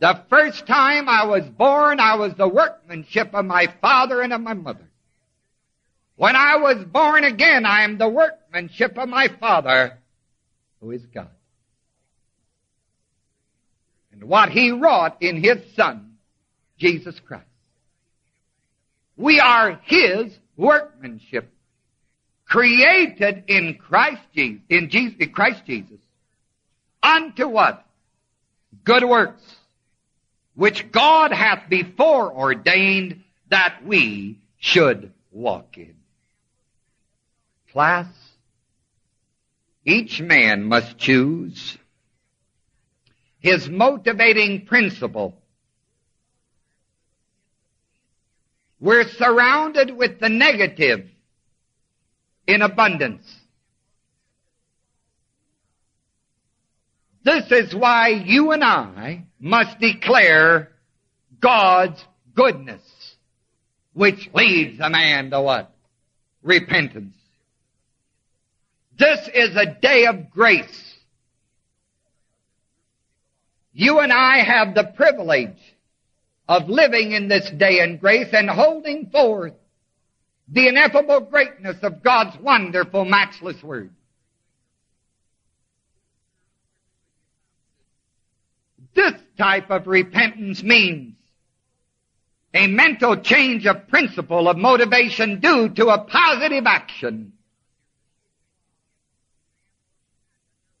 The 0.00 0.20
first 0.28 0.66
time 0.66 1.08
I 1.08 1.26
was 1.26 1.44
born, 1.44 2.00
I 2.00 2.16
was 2.16 2.34
the 2.34 2.48
workmanship 2.48 3.34
of 3.34 3.44
my 3.44 3.72
father 3.80 4.20
and 4.20 4.32
of 4.32 4.40
my 4.40 4.54
mother. 4.54 4.88
When 6.16 6.36
I 6.36 6.56
was 6.56 6.84
born 6.84 7.24
again, 7.24 7.64
I 7.66 7.82
am 7.82 7.98
the 7.98 8.08
workmanship 8.08 8.98
of 8.98 9.08
my 9.08 9.28
father, 9.28 9.98
who 10.80 10.90
is 10.90 11.04
God. 11.06 11.30
And 14.14 14.24
what 14.24 14.48
he 14.48 14.70
wrought 14.70 15.18
in 15.20 15.42
his 15.42 15.58
son, 15.74 16.14
Jesus 16.78 17.18
Christ. 17.20 17.44
We 19.16 19.40
are 19.40 19.80
his 19.84 20.36
workmanship, 20.56 21.52
created 22.46 23.44
in 23.48 23.74
Christ 23.74 24.22
Jesus, 24.34 24.62
in 24.68 24.88
Jesus, 24.88 25.16
in 25.18 25.32
Christ 25.32 25.62
Jesus, 25.66 25.98
unto 27.02 27.48
what? 27.48 27.84
Good 28.84 29.04
works 29.04 29.42
which 30.54 30.90
God 30.92 31.32
hath 31.32 31.68
before 31.68 32.32
ordained 32.32 33.22
that 33.50 33.80
we 33.84 34.38
should 34.58 35.12
walk 35.32 35.76
in. 35.76 35.96
Class, 37.72 38.06
each 39.84 40.20
man 40.20 40.62
must 40.62 40.96
choose 40.96 41.76
his 43.44 43.68
motivating 43.68 44.64
principle. 44.64 45.36
We're 48.80 49.06
surrounded 49.06 49.94
with 49.94 50.18
the 50.18 50.30
negative 50.30 51.06
in 52.46 52.62
abundance. 52.62 53.30
This 57.22 57.52
is 57.52 57.74
why 57.74 58.08
you 58.08 58.52
and 58.52 58.64
I 58.64 59.24
must 59.38 59.78
declare 59.78 60.72
God's 61.38 62.02
goodness, 62.34 62.82
which 63.92 64.30
leads 64.32 64.80
a 64.80 64.88
man 64.88 65.30
to 65.32 65.42
what? 65.42 65.70
Repentance. 66.42 67.14
This 68.98 69.28
is 69.34 69.54
a 69.54 69.66
day 69.66 70.06
of 70.06 70.30
grace. 70.30 70.93
You 73.74 73.98
and 73.98 74.12
I 74.12 74.38
have 74.38 74.74
the 74.74 74.84
privilege 74.84 75.58
of 76.48 76.68
living 76.68 77.12
in 77.12 77.28
this 77.28 77.50
day 77.50 77.80
in 77.80 77.98
grace 77.98 78.28
and 78.32 78.48
holding 78.48 79.10
forth 79.10 79.54
the 80.48 80.68
ineffable 80.68 81.20
greatness 81.20 81.76
of 81.82 82.02
God's 82.02 82.38
wonderful, 82.38 83.04
matchless 83.04 83.60
word. 83.62 83.90
This 88.94 89.14
type 89.36 89.70
of 89.70 89.88
repentance 89.88 90.62
means 90.62 91.16
a 92.52 92.68
mental 92.68 93.16
change 93.16 93.66
of 93.66 93.88
principle 93.88 94.48
of 94.48 94.56
motivation 94.56 95.40
due 95.40 95.70
to 95.70 95.88
a 95.88 95.98
positive 95.98 96.64
action. 96.66 97.32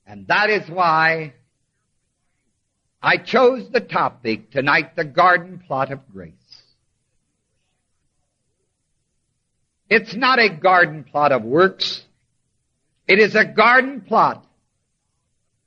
And 0.06 0.28
that 0.28 0.50
is 0.50 0.68
why 0.70 1.32
I 3.04 3.18
chose 3.18 3.68
the 3.68 3.82
topic 3.82 4.50
tonight, 4.50 4.96
the 4.96 5.04
garden 5.04 5.62
plot 5.66 5.92
of 5.92 6.00
grace. 6.10 6.32
It's 9.90 10.14
not 10.14 10.38
a 10.38 10.48
garden 10.48 11.04
plot 11.04 11.30
of 11.30 11.42
works. 11.42 12.02
It 13.06 13.18
is 13.18 13.34
a 13.34 13.44
garden 13.44 14.00
plot 14.00 14.46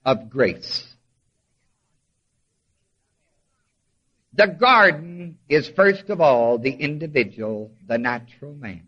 of 0.03 0.31
grace. 0.31 0.83
The 4.33 4.47
garden 4.47 5.37
is 5.47 5.69
first 5.69 6.09
of 6.09 6.19
all 6.19 6.57
the 6.57 6.71
individual, 6.71 7.69
the 7.87 7.99
natural 7.99 8.55
man. 8.55 8.87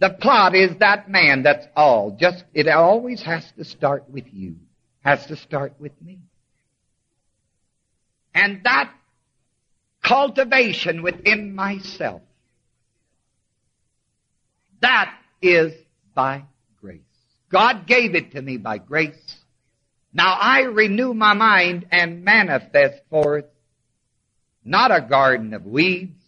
The 0.00 0.10
plot 0.10 0.56
is 0.56 0.76
that 0.80 1.08
man, 1.08 1.44
that's 1.44 1.68
all. 1.76 2.16
Just, 2.18 2.42
it 2.52 2.66
always 2.66 3.22
has 3.22 3.48
to 3.58 3.64
start 3.64 4.10
with 4.10 4.24
you. 4.32 4.56
Has 5.06 5.24
to 5.26 5.36
start 5.36 5.74
with 5.78 5.92
me. 6.02 6.18
And 8.34 8.62
that 8.64 8.92
cultivation 10.02 11.04
within 11.04 11.54
myself, 11.54 12.22
that 14.80 15.16
is 15.40 15.72
by 16.12 16.42
grace. 16.80 17.02
God 17.50 17.86
gave 17.86 18.16
it 18.16 18.32
to 18.32 18.42
me 18.42 18.56
by 18.56 18.78
grace. 18.78 19.36
Now 20.12 20.36
I 20.40 20.62
renew 20.62 21.14
my 21.14 21.34
mind 21.34 21.86
and 21.92 22.24
manifest 22.24 23.00
forth 23.08 23.44
not 24.64 24.90
a 24.90 25.00
garden 25.00 25.54
of 25.54 25.64
weeds, 25.66 26.20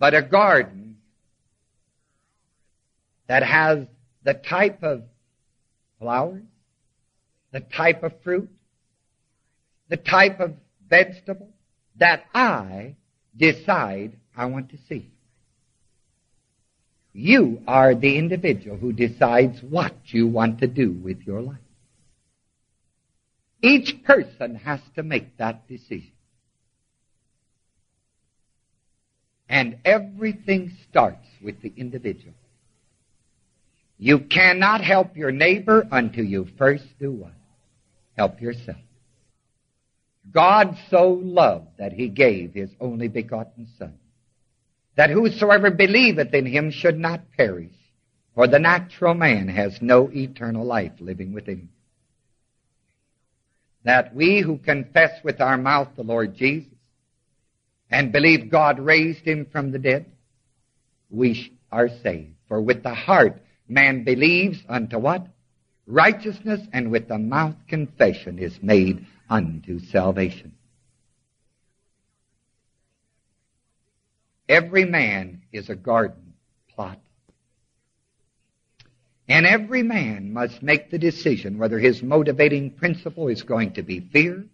but 0.00 0.12
a 0.12 0.22
garden 0.22 0.96
that 3.28 3.44
has 3.44 3.86
the 4.24 4.34
type 4.34 4.82
of 4.82 5.04
flowers, 6.00 6.42
the 7.52 7.60
type 7.60 8.02
of 8.02 8.12
fruit, 8.22 8.50
the 9.88 9.96
type 9.96 10.40
of 10.40 10.54
vegetable 10.88 11.50
that 11.96 12.24
I 12.34 12.96
decide 13.36 14.16
I 14.36 14.46
want 14.46 14.70
to 14.70 14.78
see. 14.88 15.10
You 17.12 17.62
are 17.66 17.94
the 17.94 18.16
individual 18.16 18.76
who 18.76 18.92
decides 18.92 19.60
what 19.62 19.94
you 20.06 20.26
want 20.26 20.60
to 20.60 20.66
do 20.66 20.92
with 20.92 21.22
your 21.22 21.40
life. 21.40 21.56
Each 23.62 24.04
person 24.04 24.54
has 24.56 24.80
to 24.94 25.02
make 25.02 25.36
that 25.38 25.66
decision. 25.66 26.12
And 29.48 29.78
everything 29.84 30.76
starts 30.88 31.26
with 31.42 31.60
the 31.62 31.72
individual. 31.76 32.34
You 33.98 34.20
cannot 34.20 34.82
help 34.82 35.16
your 35.16 35.32
neighbor 35.32 35.88
until 35.90 36.24
you 36.24 36.46
first 36.56 36.84
do 37.00 37.10
what? 37.10 37.32
Help 38.18 38.40
yourself. 38.40 38.76
God 40.30 40.76
so 40.90 41.20
loved 41.22 41.78
that 41.78 41.92
he 41.92 42.08
gave 42.08 42.52
his 42.52 42.70
only 42.80 43.06
begotten 43.06 43.68
Son, 43.78 43.94
that 44.96 45.10
whosoever 45.10 45.70
believeth 45.70 46.34
in 46.34 46.44
him 46.44 46.72
should 46.72 46.98
not 46.98 47.30
perish, 47.36 47.72
for 48.34 48.48
the 48.48 48.58
natural 48.58 49.14
man 49.14 49.46
has 49.46 49.78
no 49.80 50.10
eternal 50.12 50.66
life 50.66 50.92
living 50.98 51.32
within 51.32 51.58
him. 51.58 51.68
That 53.84 54.12
we 54.14 54.40
who 54.40 54.58
confess 54.58 55.12
with 55.22 55.40
our 55.40 55.56
mouth 55.56 55.88
the 55.96 56.02
Lord 56.02 56.34
Jesus 56.34 56.74
and 57.88 58.12
believe 58.12 58.50
God 58.50 58.80
raised 58.80 59.24
him 59.24 59.46
from 59.50 59.70
the 59.70 59.78
dead, 59.78 60.06
we 61.08 61.56
are 61.70 61.88
saved. 62.02 62.34
For 62.48 62.60
with 62.60 62.82
the 62.82 62.94
heart 62.94 63.40
man 63.68 64.02
believes 64.02 64.58
unto 64.68 64.98
what? 64.98 65.26
Righteousness, 65.90 66.60
and 66.74 66.90
with 66.90 67.08
the 67.08 67.16
mouth 67.16 67.56
confession 67.66 68.38
is 68.38 68.62
made 68.62 69.06
unto 69.30 69.78
salvation. 69.78 70.52
Every 74.46 74.84
man 74.84 75.40
is 75.50 75.70
a 75.70 75.74
garden 75.74 76.34
plot. 76.74 76.98
And 79.30 79.46
every 79.46 79.82
man 79.82 80.30
must 80.30 80.62
make 80.62 80.90
the 80.90 80.98
decision 80.98 81.56
whether 81.56 81.78
his 81.78 82.02
motivating 82.02 82.72
principle 82.72 83.28
is 83.28 83.42
going 83.42 83.72
to 83.72 83.82
be 83.82 84.00
fear 84.00 84.44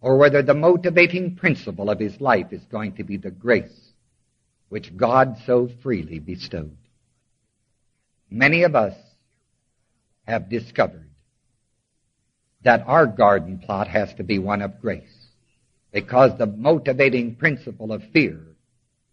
or 0.00 0.16
whether 0.16 0.42
the 0.42 0.54
motivating 0.54 1.36
principle 1.36 1.90
of 1.90 1.98
his 1.98 2.18
life 2.22 2.54
is 2.54 2.64
going 2.70 2.94
to 2.94 3.04
be 3.04 3.18
the 3.18 3.30
grace 3.30 3.92
which 4.70 4.96
God 4.96 5.36
so 5.44 5.68
freely 5.82 6.20
bestowed. 6.20 6.76
Many 8.30 8.62
of 8.62 8.74
us 8.74 8.94
have 10.30 10.48
discovered 10.48 11.10
that 12.62 12.84
our 12.86 13.06
garden 13.06 13.58
plot 13.58 13.88
has 13.88 14.14
to 14.14 14.22
be 14.22 14.38
one 14.38 14.62
of 14.62 14.80
grace 14.80 15.26
because 15.92 16.38
the 16.38 16.46
motivating 16.46 17.34
principle 17.34 17.92
of 17.92 18.02
fear 18.12 18.40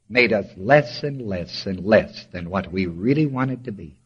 made 0.10 0.32
us 0.32 0.46
less 0.56 1.04
and 1.04 1.22
less 1.22 1.66
and 1.66 1.84
less 1.84 2.26
than 2.32 2.50
what 2.50 2.72
we 2.72 2.86
really 2.86 3.26
wanted 3.26 3.64
to 3.66 3.72
be. 3.72 3.98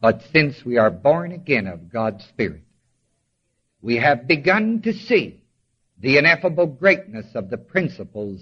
But 0.00 0.22
since 0.32 0.64
we 0.64 0.78
are 0.78 0.90
born 0.90 1.32
again 1.32 1.66
of 1.66 1.92
God's 1.92 2.24
Spirit, 2.24 2.62
we 3.80 3.96
have 3.96 4.28
begun 4.28 4.80
to 4.82 4.92
see 4.92 5.42
the 6.00 6.18
ineffable 6.18 6.66
greatness 6.66 7.26
of 7.34 7.50
the 7.50 7.58
principles 7.58 8.40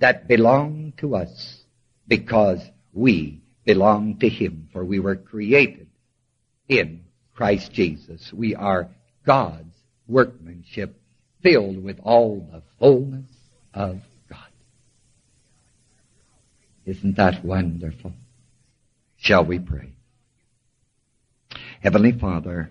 that 0.00 0.28
belong 0.28 0.92
to 0.98 1.16
us 1.16 1.62
because 2.06 2.60
we 2.92 3.42
belong 3.64 4.18
to 4.18 4.28
Him, 4.28 4.68
for 4.72 4.84
we 4.84 5.00
were 5.00 5.16
created 5.16 5.88
in 6.68 7.01
Christ 7.42 7.72
Jesus. 7.72 8.32
We 8.32 8.54
are 8.54 8.88
God's 9.26 9.74
workmanship 10.06 10.94
filled 11.42 11.82
with 11.82 11.98
all 12.04 12.48
the 12.52 12.62
fullness 12.78 13.28
of 13.74 13.98
God. 14.30 14.38
Isn't 16.86 17.16
that 17.16 17.44
wonderful? 17.44 18.12
Shall 19.16 19.44
we 19.44 19.58
pray? 19.58 19.90
Heavenly 21.80 22.12
Father, 22.12 22.70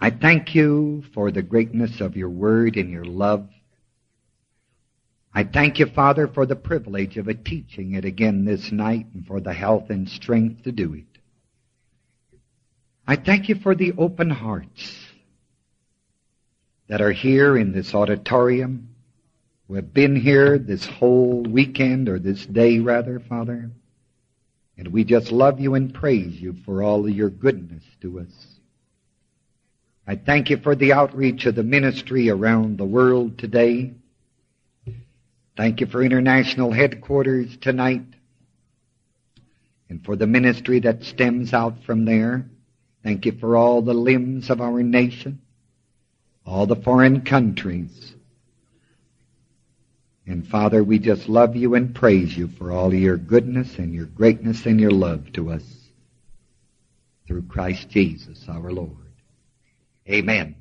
I 0.00 0.08
thank 0.08 0.54
you 0.54 1.04
for 1.12 1.30
the 1.30 1.42
greatness 1.42 2.00
of 2.00 2.16
your 2.16 2.30
word 2.30 2.78
and 2.78 2.90
your 2.90 3.04
love. 3.04 3.46
I 5.34 5.44
thank 5.44 5.80
you, 5.80 5.84
Father, 5.84 6.28
for 6.28 6.46
the 6.46 6.56
privilege 6.56 7.18
of 7.18 7.28
teaching 7.44 7.92
it 7.92 8.06
again 8.06 8.46
this 8.46 8.72
night 8.72 9.08
and 9.12 9.26
for 9.26 9.40
the 9.40 9.52
health 9.52 9.90
and 9.90 10.08
strength 10.08 10.62
to 10.62 10.72
do 10.72 10.94
it. 10.94 11.13
I 13.06 13.16
thank 13.16 13.48
you 13.50 13.56
for 13.56 13.74
the 13.74 13.92
open 13.98 14.30
hearts 14.30 14.96
that 16.88 17.02
are 17.02 17.12
here 17.12 17.56
in 17.56 17.72
this 17.72 17.94
auditorium, 17.94 18.94
who 19.68 19.74
have 19.74 19.92
been 19.92 20.16
here 20.16 20.58
this 20.58 20.86
whole 20.86 21.42
weekend 21.42 22.08
or 22.08 22.18
this 22.18 22.44
day 22.46 22.78
rather, 22.78 23.20
Father. 23.20 23.70
And 24.76 24.88
we 24.88 25.04
just 25.04 25.32
love 25.32 25.60
you 25.60 25.74
and 25.74 25.92
praise 25.92 26.40
you 26.40 26.56
for 26.64 26.82
all 26.82 27.06
of 27.06 27.14
your 27.14 27.30
goodness 27.30 27.82
to 28.00 28.20
us. 28.20 28.46
I 30.06 30.16
thank 30.16 30.50
you 30.50 30.58
for 30.58 30.74
the 30.74 30.92
outreach 30.92 31.46
of 31.46 31.54
the 31.54 31.62
ministry 31.62 32.28
around 32.28 32.76
the 32.76 32.84
world 32.84 33.38
today. 33.38 33.92
Thank 35.56 35.80
you 35.80 35.86
for 35.86 36.02
international 36.02 36.72
headquarters 36.72 37.56
tonight 37.58 38.04
and 39.88 40.04
for 40.04 40.16
the 40.16 40.26
ministry 40.26 40.80
that 40.80 41.04
stems 41.04 41.52
out 41.52 41.84
from 41.84 42.04
there. 42.04 42.46
Thank 43.04 43.26
you 43.26 43.32
for 43.32 43.54
all 43.54 43.82
the 43.82 43.94
limbs 43.94 44.48
of 44.48 44.62
our 44.62 44.82
nation, 44.82 45.40
all 46.46 46.66
the 46.66 46.74
foreign 46.74 47.20
countries. 47.20 48.14
And 50.26 50.46
Father, 50.48 50.82
we 50.82 50.98
just 50.98 51.28
love 51.28 51.54
you 51.54 51.74
and 51.74 51.94
praise 51.94 52.34
you 52.34 52.48
for 52.48 52.72
all 52.72 52.94
your 52.94 53.18
goodness 53.18 53.76
and 53.76 53.94
your 53.94 54.06
greatness 54.06 54.64
and 54.64 54.80
your 54.80 54.90
love 54.90 55.30
to 55.34 55.50
us 55.50 55.62
through 57.28 57.42
Christ 57.42 57.90
Jesus 57.90 58.42
our 58.48 58.72
Lord. 58.72 58.90
Amen. 60.08 60.56